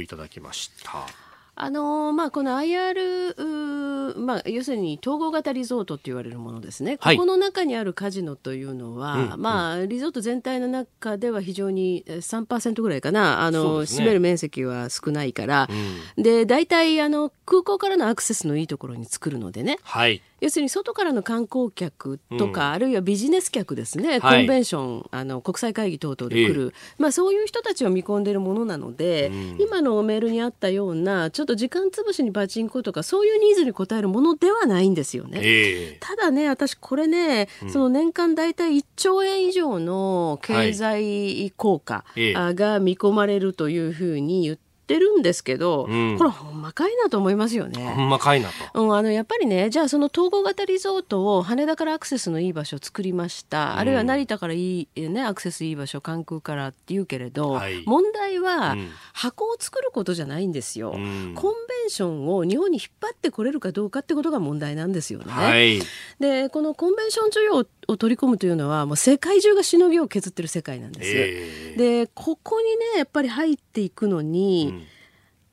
[0.00, 1.29] いただきました。
[1.54, 7.16] あのーまあ、この IR、まあ、要するに統合型リゾートって言われるものですね、はい。
[7.16, 9.40] ここの中にあるカジノというのは、うんうん。
[9.40, 13.84] まあ、リゾート全体の中では非常にえー3%ぐらいかな、あの、ね。
[13.84, 15.68] 占める面積は少ないから、
[16.16, 24.40] で大体あの空港からのアクセスのいいところに作るのでね、はい要するに外からの観光客とか、あるいはビジネス客ですね、はい。
[24.40, 35.40] コンベンションあの国際会議等々で来る、まあ、そういう人たちを見込んでいるものなので、今のメールにあったようなちょっと時間潰しにパチンコとかそういうニーズに応えるものではないんですよね。
[35.42, 47.80] えただね、私これね、その年間大体1兆円以上の経済効果が見込まれるというふうに言ってってるんですけど、うんこれほんまかいなと思いますよね。
[47.80, 48.82] ほんまかいなと。
[48.82, 65.32] うん、あのやっぱりねじゃあその統合型リゾートを羽田からアクセスのいい場所を作りました、あるいは成田からいい、えね、アクセスいい場所関空からって言うけれど、はい問題はうん箱を作ることじゃないんですよ、うんコンベンションを日本に引っ張ってこれるかどうかってことが問題なんですよね。
[65.32, 65.80] はい。
[66.18, 71.10] でこのコンベンション需要を取り込むというのはもう世界中がしのぎを削ってる世界なんです。
[71.10, 74.82] ええでここにねやっぱり入っていくのに、うん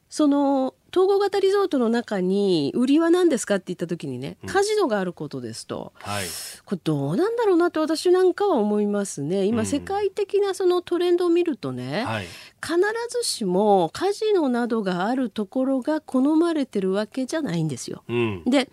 [0.10, 6.26] その統合型リゾートの中に売りは何ですかって言った時にねカジノがあることですと、はい。
[6.66, 12.26] これどうなんだろうなと私なんかは思いますね今世界的なそのトレンドを見るとね、はい。
[12.64, 18.04] 必ずしもカジノなどがあるところが好まれてるわけじゃないんですよ。
[18.08, 18.44] うん。
[18.46, 18.70] で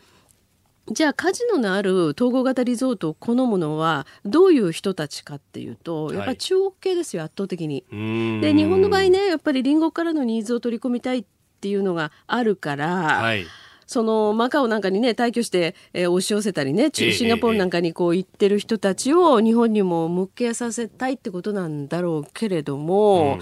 [0.91, 7.85] じゃあカジノのある統合型リゾートを好むのはどういう人たちかっていうとやっぱり中国系ですよ圧倒的に。
[7.91, 11.25] うんで日本の場合ねやっぱり隣国からのニーズを取り込みたいっ
[11.61, 13.47] ていうのがあるから、はい。
[13.87, 23.39] そのマカオなんかにね退去して、えー押し寄せたりねシンガポールなんかにこう行ってる人たちを日本にも向けさせたいってことなんだろうけれども、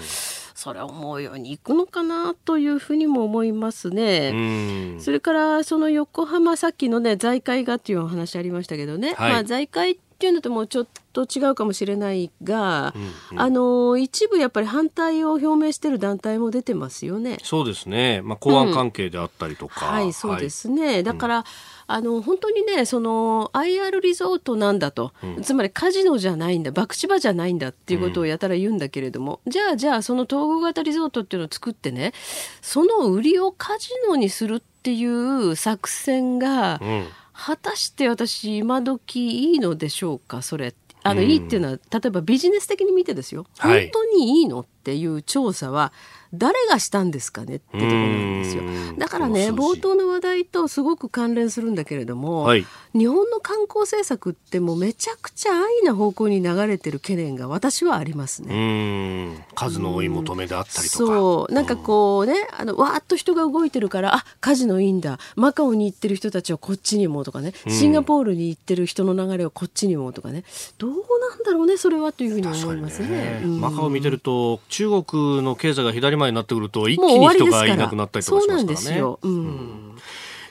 [0.63, 4.31] それは思うようにいくのかなというふうにも思いますね。
[4.33, 5.01] うん。
[5.01, 12.93] それからその横浜さっきのね財界がっていうお話ありましたけどね、はいまあ、財界っていうのともちょっと違うかもしれないが、
[13.31, 17.37] うんあの一部やっぱり反対を表明してる団体も出てますよね。
[17.43, 18.21] そうですね。
[18.23, 19.85] まあ、公安関係であったりとか。
[19.85, 21.03] はい、そうですね。
[21.03, 21.45] だから、
[21.87, 32.13] あの本当にね、その IR リゾートなんだと、つまりカジノじゃないんだ、博打場じゃないんだっていうことをやたら言うんだけれども、じゃあじゃあその統合型リゾートっていうのを作ってね、
[32.61, 37.05] その売りをカジノにするっていう作戦が、うん。
[37.35, 40.73] 果たして私今時いいのでしょうか、それ。
[41.03, 41.29] あのうん。
[41.29, 43.91] いいっていうのは例えばビジネス的に見てですよ、はい。
[43.91, 45.93] 本当にいいのっていう調査は
[46.33, 48.63] 誰がしたんですかねってところなんですよ。
[48.63, 48.97] うん。
[48.97, 52.65] だからね冒頭の話題とすごく関連するんだけれども、はい。
[52.93, 59.27] 日本の観光政策ってもうめちゃくちゃ安易な方向に流れてる懸念が私はありますうね。
[59.33, 59.43] ん。
[59.55, 61.05] 数の追い求めであったりとか。
[61.05, 61.53] そう。
[61.53, 65.19] なんかこうねあのわーっと人が動いてるからあカジノいいんだ。
[65.35, 67.53] マカオに行ってる人たちはこっちにもとかね。
[67.67, 70.43] シンガポールに行ってる人の流れをこっちにもとかね。
[70.77, 73.41] どうなんだろうねそれはというふうに思いますね。
[73.43, 73.61] うん。
[73.61, 79.01] マカオ見てると中国の経済が左前になってくると一気に人がいなくなったりとかしますからね。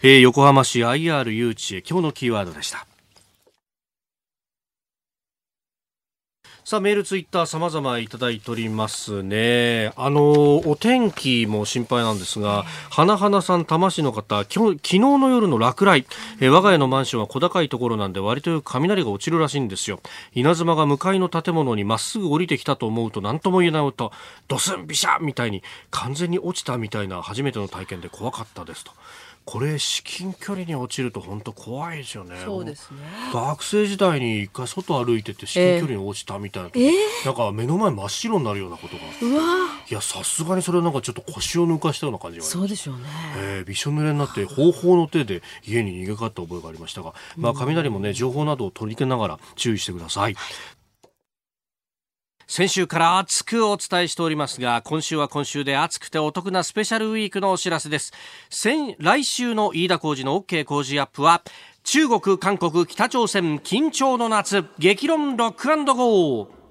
[0.05, 2.87] えー横浜市 IR 誘致へ今日のキーワードでした。
[6.73, 9.93] さあメールツイッター様々いただいておりますね。
[9.95, 16.07] あのお天気も心配なんですが、花々さん多摩市の方、今日昨日の夜の落雷、
[16.41, 20.01] え我が家のマンションは小高いところなんで割と雷が落ちるらしいんですよ。
[20.33, 24.11] 稲妻が向かいの建物にまっすぐ降りてきたと思うと何とも言えない音、
[24.49, 28.93] ドスンビシャみたいに完全に落ちたみたいな初めての体験で怖かったですと。
[29.45, 32.37] これ至近距離に落ちると本当怖いですよね。
[32.45, 32.99] そうですね。
[33.33, 36.93] 学生時代に一回外歩いてて至近距離に落ちたみたいな時、
[37.25, 43.03] なんか目の前真っ白になるようなことがうわいやさすがにそれはなんかちょっと腰を抜かしたような感じがそうでしょうね。
[43.37, 50.37] えーびしょ濡れになって方法の手で家に逃げかかった覚えがありましたが、まあ、雷もね情報などを取り入れながら注意してください。
[52.55, 58.13] 先週から熱くお伝えしておりますが、今週は今週で熱くてお得なスペシャルウィークのお知らせです。
[58.51, 61.43] 先、来週の飯田浩司の OK 工事アップは、
[61.83, 66.62] 中国、韓国、北朝鮮、緊張の夏、激論ロックゴー。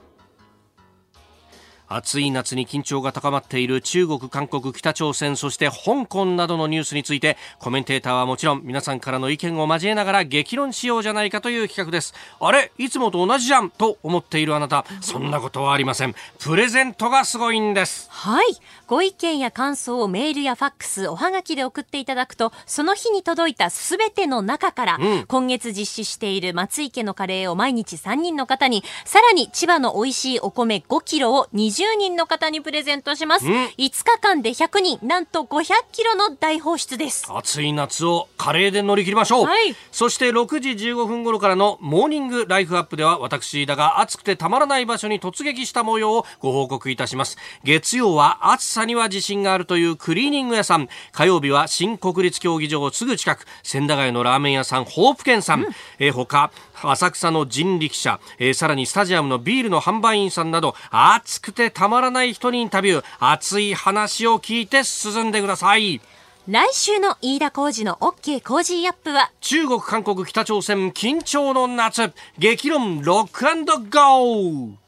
[1.94, 12.14] 暑い夏に緊張が高まっている中国、韓国、北朝鮮、そして香港などのニュースについて、コメンテーターはもちろん皆さんからの意見を交えながら激論しようじゃないかという企画です。
[12.40, 12.72] あれ？
[12.78, 16.16] いつもと同じじゃんと思っているあなた、そんなことはありません。
[16.40, 18.08] プレゼントがすごいんです。
[18.10, 18.46] はい。
[18.88, 33.46] ご意見や感想をメールやファックス、おはがきで送っていただくと、その日に届いたすべての中から、うん今月実施している松井家のカレーを毎日3人の方に、さらに千葉の美味しいお米5キロを20人の方にプレゼントします。
[33.46, 33.54] うん。
[33.54, 37.26] 5日間で100人、なんと500キロの大放出です。
[37.30, 39.76] 暑い夏をカレーで乗り切りましょう、はい。
[39.92, 47.38] そして6時15分頃からのモーニングライフアップでは私だが暑くてたまらない場所に突撃した模様をご報告いたします。
[47.64, 50.88] 月曜は暑さには自信があるというクリーニング屋さん。
[51.12, 53.46] 火曜日は新国立競技場すぐ近く。
[53.64, 55.66] 千駄ヶ谷のラーメン屋さんホープ軒さん、
[56.00, 56.52] えー他
[56.84, 63.04] 浅草の人力車、えーさらにスタジアムのビールの販売員さんなど暑くてたまらない人にインタビュー。
[63.20, 66.02] 熱い話を聞いて進んでください。
[66.48, 74.81] 来週の飯田浩二の OK 工事アップは、中国、韓国、北朝鮮、緊張の夏、激論ロックゴー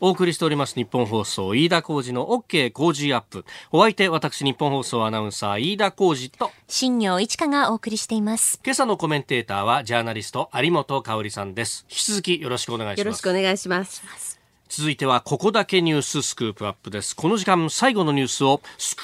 [0.00, 3.44] お送りしております日本放送飯田浩二の OK 工事アップ。
[3.72, 8.60] お相手私日本放送アナウンサー飯田浩二と新業一華がお送りしています。
[8.64, 11.86] 今朝のコメンテーターはジャーナリスト有本香里さんです。
[11.88, 12.98] 引き続きよろしくお願いします。
[12.98, 14.38] よろしくお願いします。
[14.68, 17.16] 続いてはここだけニューススクープアップです。
[17.16, 19.02] この時間最後のニュースをスク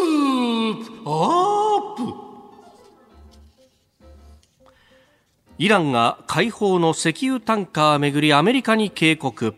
[0.00, 2.32] ープアップ。
[5.58, 9.54] イランが解放の石油タンカーめぐりアメリカに警告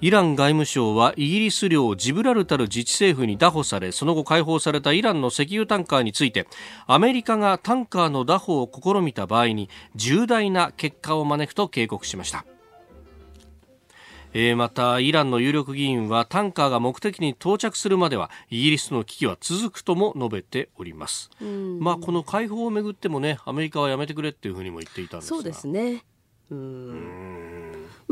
[0.00, 6.46] イラン外務省はイギリス領ジブラルタル自治政府に拿捕されその後解放されたイランの石油タンカーについて
[6.86, 12.44] アメリカがタンカーの拿捕を試みた場合に重大な結果を招くと警告しました。
[14.34, 21.30] えー、またイランの有力議員はタンカーが目的に到着するまではイギリスの危機は続くとも述べております、
[21.80, 25.36] まあこの解放をめぐってもねアメリカはやめてくれっていうふうにも言っていたんですが。
[25.38, 26.04] そうですね。
[26.50, 27.37] うん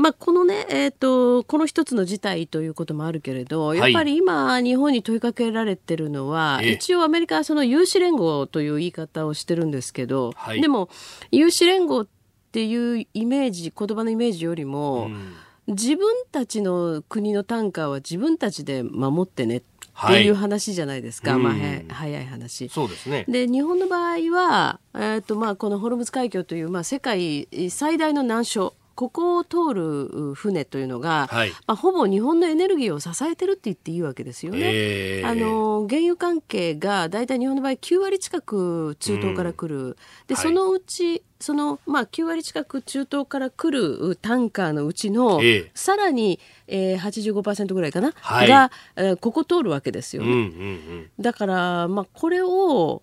[0.07, 10.91] まあ、このね、えーと、この一つの事態ということもあるけれど、やっぱり今、日本に問いかけられてるのは、一応アメリカはその有志連合という言い方をしてるんですけど、はい、でも、
[11.33, 12.09] 有志連合っ
[12.53, 15.33] ていうイメージ、言葉のイメージよりも、うん。
[15.67, 19.63] 自分たちの国のタンカーは自分たちで守ってねっ
[20.09, 21.55] ていう話じゃないですか、はい、まあ、
[21.93, 22.69] 早い話。
[22.69, 23.25] そうですね。
[23.27, 34.59] で日本の場合は、えーとまあ、このホルムズ海峡という、まあ、世界最大の難所ここを通る船というのが、はい、まあ、ほぼ日本のエネルギーを支えてるって言っていいわけですよね。
[34.63, 50.23] えー、あの原油関係が大体日本の場合9割近く中東から来る、うん、で、はい、そのうちその、まあ、9割近く中東から来るタンカーのうちの、えー、さらに、えー、85%ぐらいかな、はい、が、えー、ここ通るわけですよ。
[50.23, 50.29] ね。
[50.31, 53.03] うんうんうん、だから、まあ、これを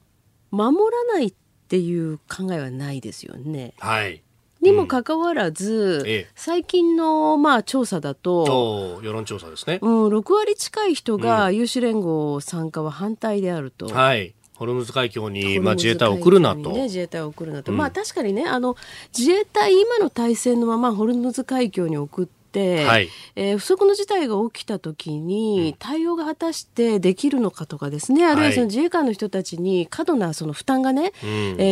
[0.49, 0.75] 守
[1.07, 1.33] らないっ
[1.67, 3.73] ていう考えはないですよね。
[3.77, 4.23] はい
[4.63, 13.87] にもかかわらず、うんええ、最近のまあ調査だと世論調査ですね、うん、6割近い人が有志連合参加は反対であると。
[13.87, 16.71] はいホルムズ海峡に、まあ、自衛隊を送るなと。
[16.71, 17.71] ね、自衛隊を送るなと。
[17.71, 18.77] うん、まあ確かにね、あの、
[19.17, 22.42] 自衛隊今の体制のままホルムズ海峡に送って、、
[22.85, 31.13] はい、えー、不測の事態が起きた時に対応が果たしてできるのかとかですね、あるいはその自衛官の人たちに過度なその負担がね、はい、え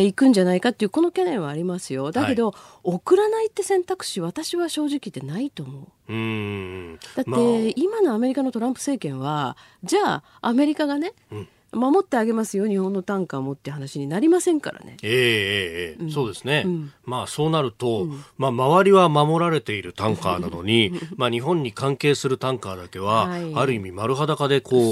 [0.02, 2.12] ー、いくんじゃないかっていうこの懸念はありますよ。
[2.12, 6.12] だけど、はい、送らないって選択肢私は正直言ってないと思う。
[6.12, 6.98] うん。
[7.16, 7.40] だって、まあ、
[7.76, 14.96] 今のアメリカのトランプ政権はじゃあアメリカがね、うん守ってあげますよ日本の単価もって話になりませんからね。
[15.02, 24.90] えー、えー、うん、そうですね、うん、まあそうなると、うん、まあ周りは守られているタンカーなのに まあ日本に関係するタンカーだけは、はい、ある意味丸裸でこ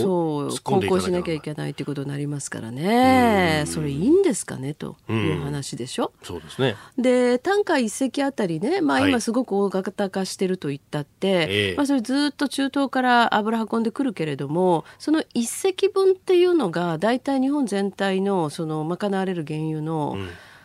[0.49, 3.65] うそう航行しなきゃいけないということになりますからね。
[3.67, 6.13] それいいんですかねという話でしょ。
[6.23, 6.77] そうですね。
[6.99, 20.17] でタンカー一隻あたりね、まあ、今すごく大型化してると言ったって、はい、まあ、それずっと中東から油運んでくるけれどもその一隻分っていうのが大体日本全体のその賄われる原油の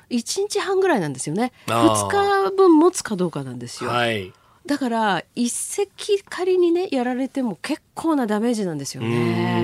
[0.10, 3.90] 1日半ぐらいなんですよね、うん、2日分持つかどうかなんですよ。
[3.90, 4.32] はい。
[4.66, 9.62] だから一隻仮にねやられても結構なダメージなんですよね。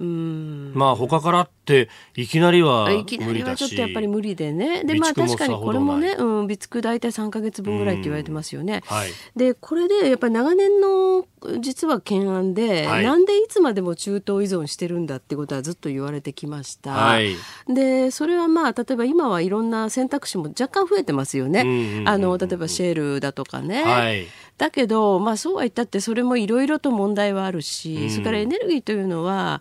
[0.00, 0.72] うん。
[0.74, 4.84] まあ他からっていきなりはいきなりはちょっとやっぱり無理でね。
[4.84, 8.82] でまあ確かにこれもね、うん、備蓄大体3か月分ぐらいって言われてますよね。
[8.86, 11.26] はい、でこれでやっぱり長年の
[11.60, 16.92] 実は懸案で、はい、なんでいつまでも中東依存してるんだってことはずっと言われてきました。
[16.92, 17.36] はい、
[17.68, 22.04] でそれはまあ例えば今はいろんな選択肢も若干増えてますよね。
[22.06, 23.82] あの例えばシェールだとかね。
[23.82, 24.26] はい
[24.58, 29.60] だけど、まあ、そうは言ったってそれもいろいろと問題はあるし、うん、それからエネルギーというのは、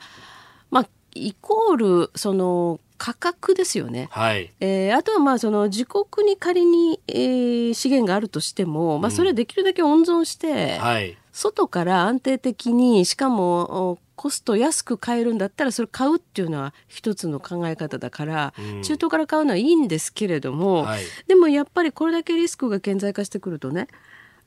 [0.72, 4.52] まあ、イコールその価格ですよね、はい。
[4.62, 23.88] えー、あとはまあその自国に仮に、えー、資源があるとしても、まあ、それはできるだけ温存して、うんはい、外から安定的にしかもコスト安く買えるんだったらそれ買うっていうのは一つの考え方だから、うん、中東から買うのはいいんですけれども、はい、でもやっぱりこれだけリスクが顕在化してくるとね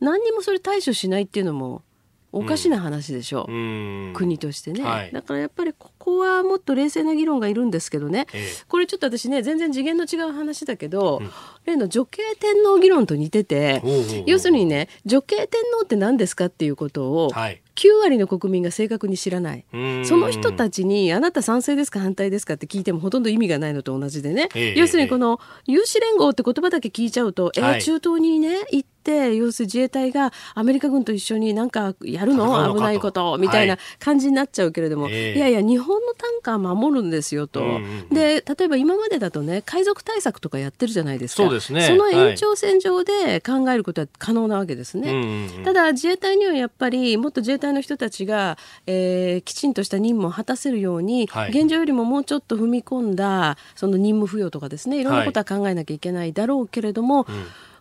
[0.00, 1.82] 何にもそれ対処しないっていうのも
[2.30, 11.30] おかしな話でしょう、うん、国としてね、はい、だからやっぱりここはもっと冷静な議論がいるんですけどね、ええ、これちょっと私ね全然次元の違う話だけど、うん、
[11.64, 13.82] 例の女系天皇議論と似てて
[14.26, 17.30] 要するにね女系天皇って何ですかっていうことを
[17.78, 19.64] 9割の国民が正確に知らない。
[19.72, 20.04] うん。
[20.04, 32.74] その人たちにあなた賛成ですか反対ですかって聞いてもほとんど意味がないのと同じでね、ええ要するにこの有志連合って言葉だけ聞いちゃうと、えはいー中東にね行って要するに自衛隊がアメリカ軍と一緒になんかやるの？
[32.74, 33.38] 危ないこと？
[33.38, 35.36] みたいはない感じになっちゃうけれども、ええ。
[35.36, 38.08] いやいや日本の単価は守るんですよと、うんうんうん。
[38.10, 41.44] で例えば今までだとね海賊対策とかやってるじゃないですか。
[41.44, 41.82] そうですね。
[41.82, 45.10] その延長線上で考えることは可能なわけですね。
[45.10, 45.64] うんうんうん。
[45.64, 51.50] ただ自衛隊にはやっぱりもっと自衛隊の人たちが、えーきちんとした任務を果たせるように、はい。
[51.50, 57.26] 現状よりももうちょっと踏み込んだその任務付与とかですねいろんなことは考えなきゃいけないだろうけれども、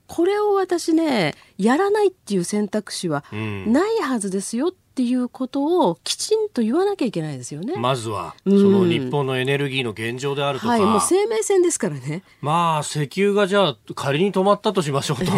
[0.08, 3.72] これを私ねやらないっていう選択肢はうん。
[3.74, 7.76] ないはずですよっていうことをきちんと言わなきゃいけないですよね。
[7.78, 12.24] まずは、うんその日本のエネルギーの現状であるとか、はい、もう生命線ですからね。
[12.42, 15.36] まあ、石油がじゃあ仮に止まったとしましょうと考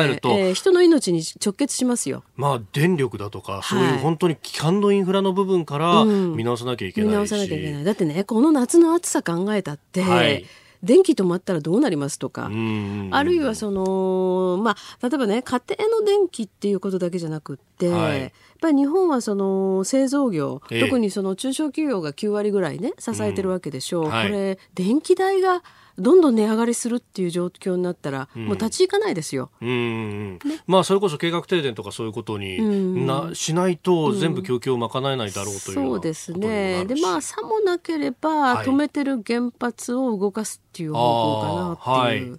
[0.00, 2.22] えると、えー人の命に直結しますよ。
[2.36, 7.84] まあ、電力だとか、そうはいいう本当に基幹のインフラの部分からうん見直さなきゃいけないし、見直さなきゃいけない。
[7.84, 10.46] だってね、この夏の暑さ考えたって、はい
[10.84, 18.20] 電気止まったらどうなりますとか、うんあるいはその、まあ、例えばね、家庭の電気っていうことだけじゃなくって、はい。
[18.20, 18.30] やっ
[18.60, 20.80] ぱり日本はその製造業、ええ。
[20.80, 24.04] 特にその中小企業が9割ぐらいね、支えてるわけでしょう。
[24.04, 24.26] うんはい。
[24.26, 25.62] これ、電気代が
[25.98, 29.50] どんどん値上がりするっていう状況になったら、もう立ち行かないですよ。
[29.60, 33.06] うんうんまあそれこそ計画停電とかそういうことにうん。
[33.06, 36.84] な、しないと全部供給を賄えないだろうというそうですね。
[36.86, 38.66] で、まあ、さもなければ、はい。
[38.66, 42.38] 止めてる原発を動かすっていう方向かなっていう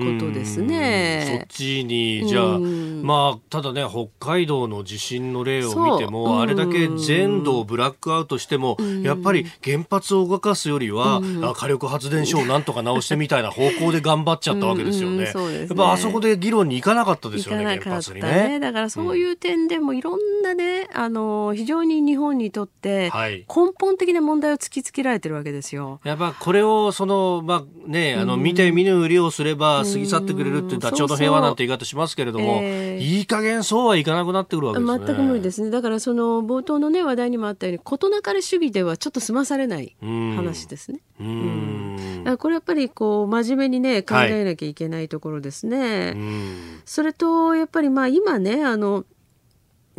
[0.00, 1.46] ことですうんそっね。
[1.48, 15.24] ちにじゃあうんまあただね北海道の地震の例を見てもあれだけうん全土をブラックアウトしてもやっぱり原発を動かすよりはあ火力発電所をなんとか直してみたいな方向で頑張っちゃったわけですようんね。
[15.24, 18.48] うんそうねやっぱあそこで議論に行かなかったです行よね原発にね。
[18.48, 18.60] ね。
[18.60, 26.00] だからそういう点でもいろんなね、あの、非常に日本にとってはい根本的な問題を突きつけられてるわけですよ。
[26.04, 35.06] やっぱこれをそのまあねあの見て見ぬふりをすれば過ぎ去ってくれるってダチョウの平和なんて言い方しますけれども、ええいい加減そうはいかなくなってくるわけですね。
[35.06, 35.70] 全く無理ですね。
[35.70, 41.00] だからその冒頭のね話題にもあったように事なかれ主義ではちょっと済まされないうん話ですね。
[41.20, 46.12] うーんこれやっぱりこう真面目にね考えなきゃいけないところですね。
[46.14, 49.04] うんそれとやっぱりまあ今ねあの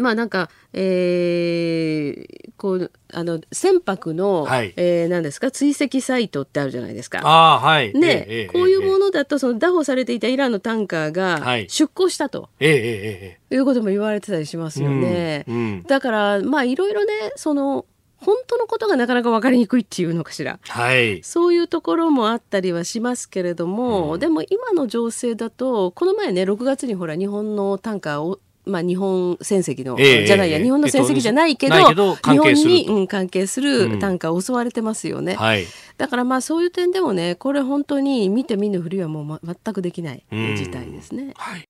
[0.02, 5.50] まあなんか、えーこうあの船舶の、はいえー何ですか？
[5.50, 7.20] 追跡サイトってあるじゃないですか。
[7.24, 7.92] ああはい。
[7.94, 15.46] ね、ええええこういうもえのだとその拿捕されていたイランのタンカーはいが出港したとえええええいうことも言われてたりしますよね。
[15.48, 17.86] うんうんだからまあいろいろねその
[18.18, 20.60] 本当のことがなかなか分かりにくいっていうのかしら。
[20.64, 21.24] えはい。
[21.24, 35.36] そういうところもあったりはしますけれども、でも今の情勢だと、この前ね、6月にほら、日本のタンカーを、まあ、日本船籍の、ええじゃないや、ええ日本の船籍じゃないけど、ないけど関係すると日本に、うん、関係するタンカーを襲われてますよね。
[35.36, 35.66] はい。
[35.98, 41.34] だからまあ、そういう点でもね、これ本当に見て見ぬふりはもう、ま、全くできないうん事態ですね。
[41.36, 41.68] はい。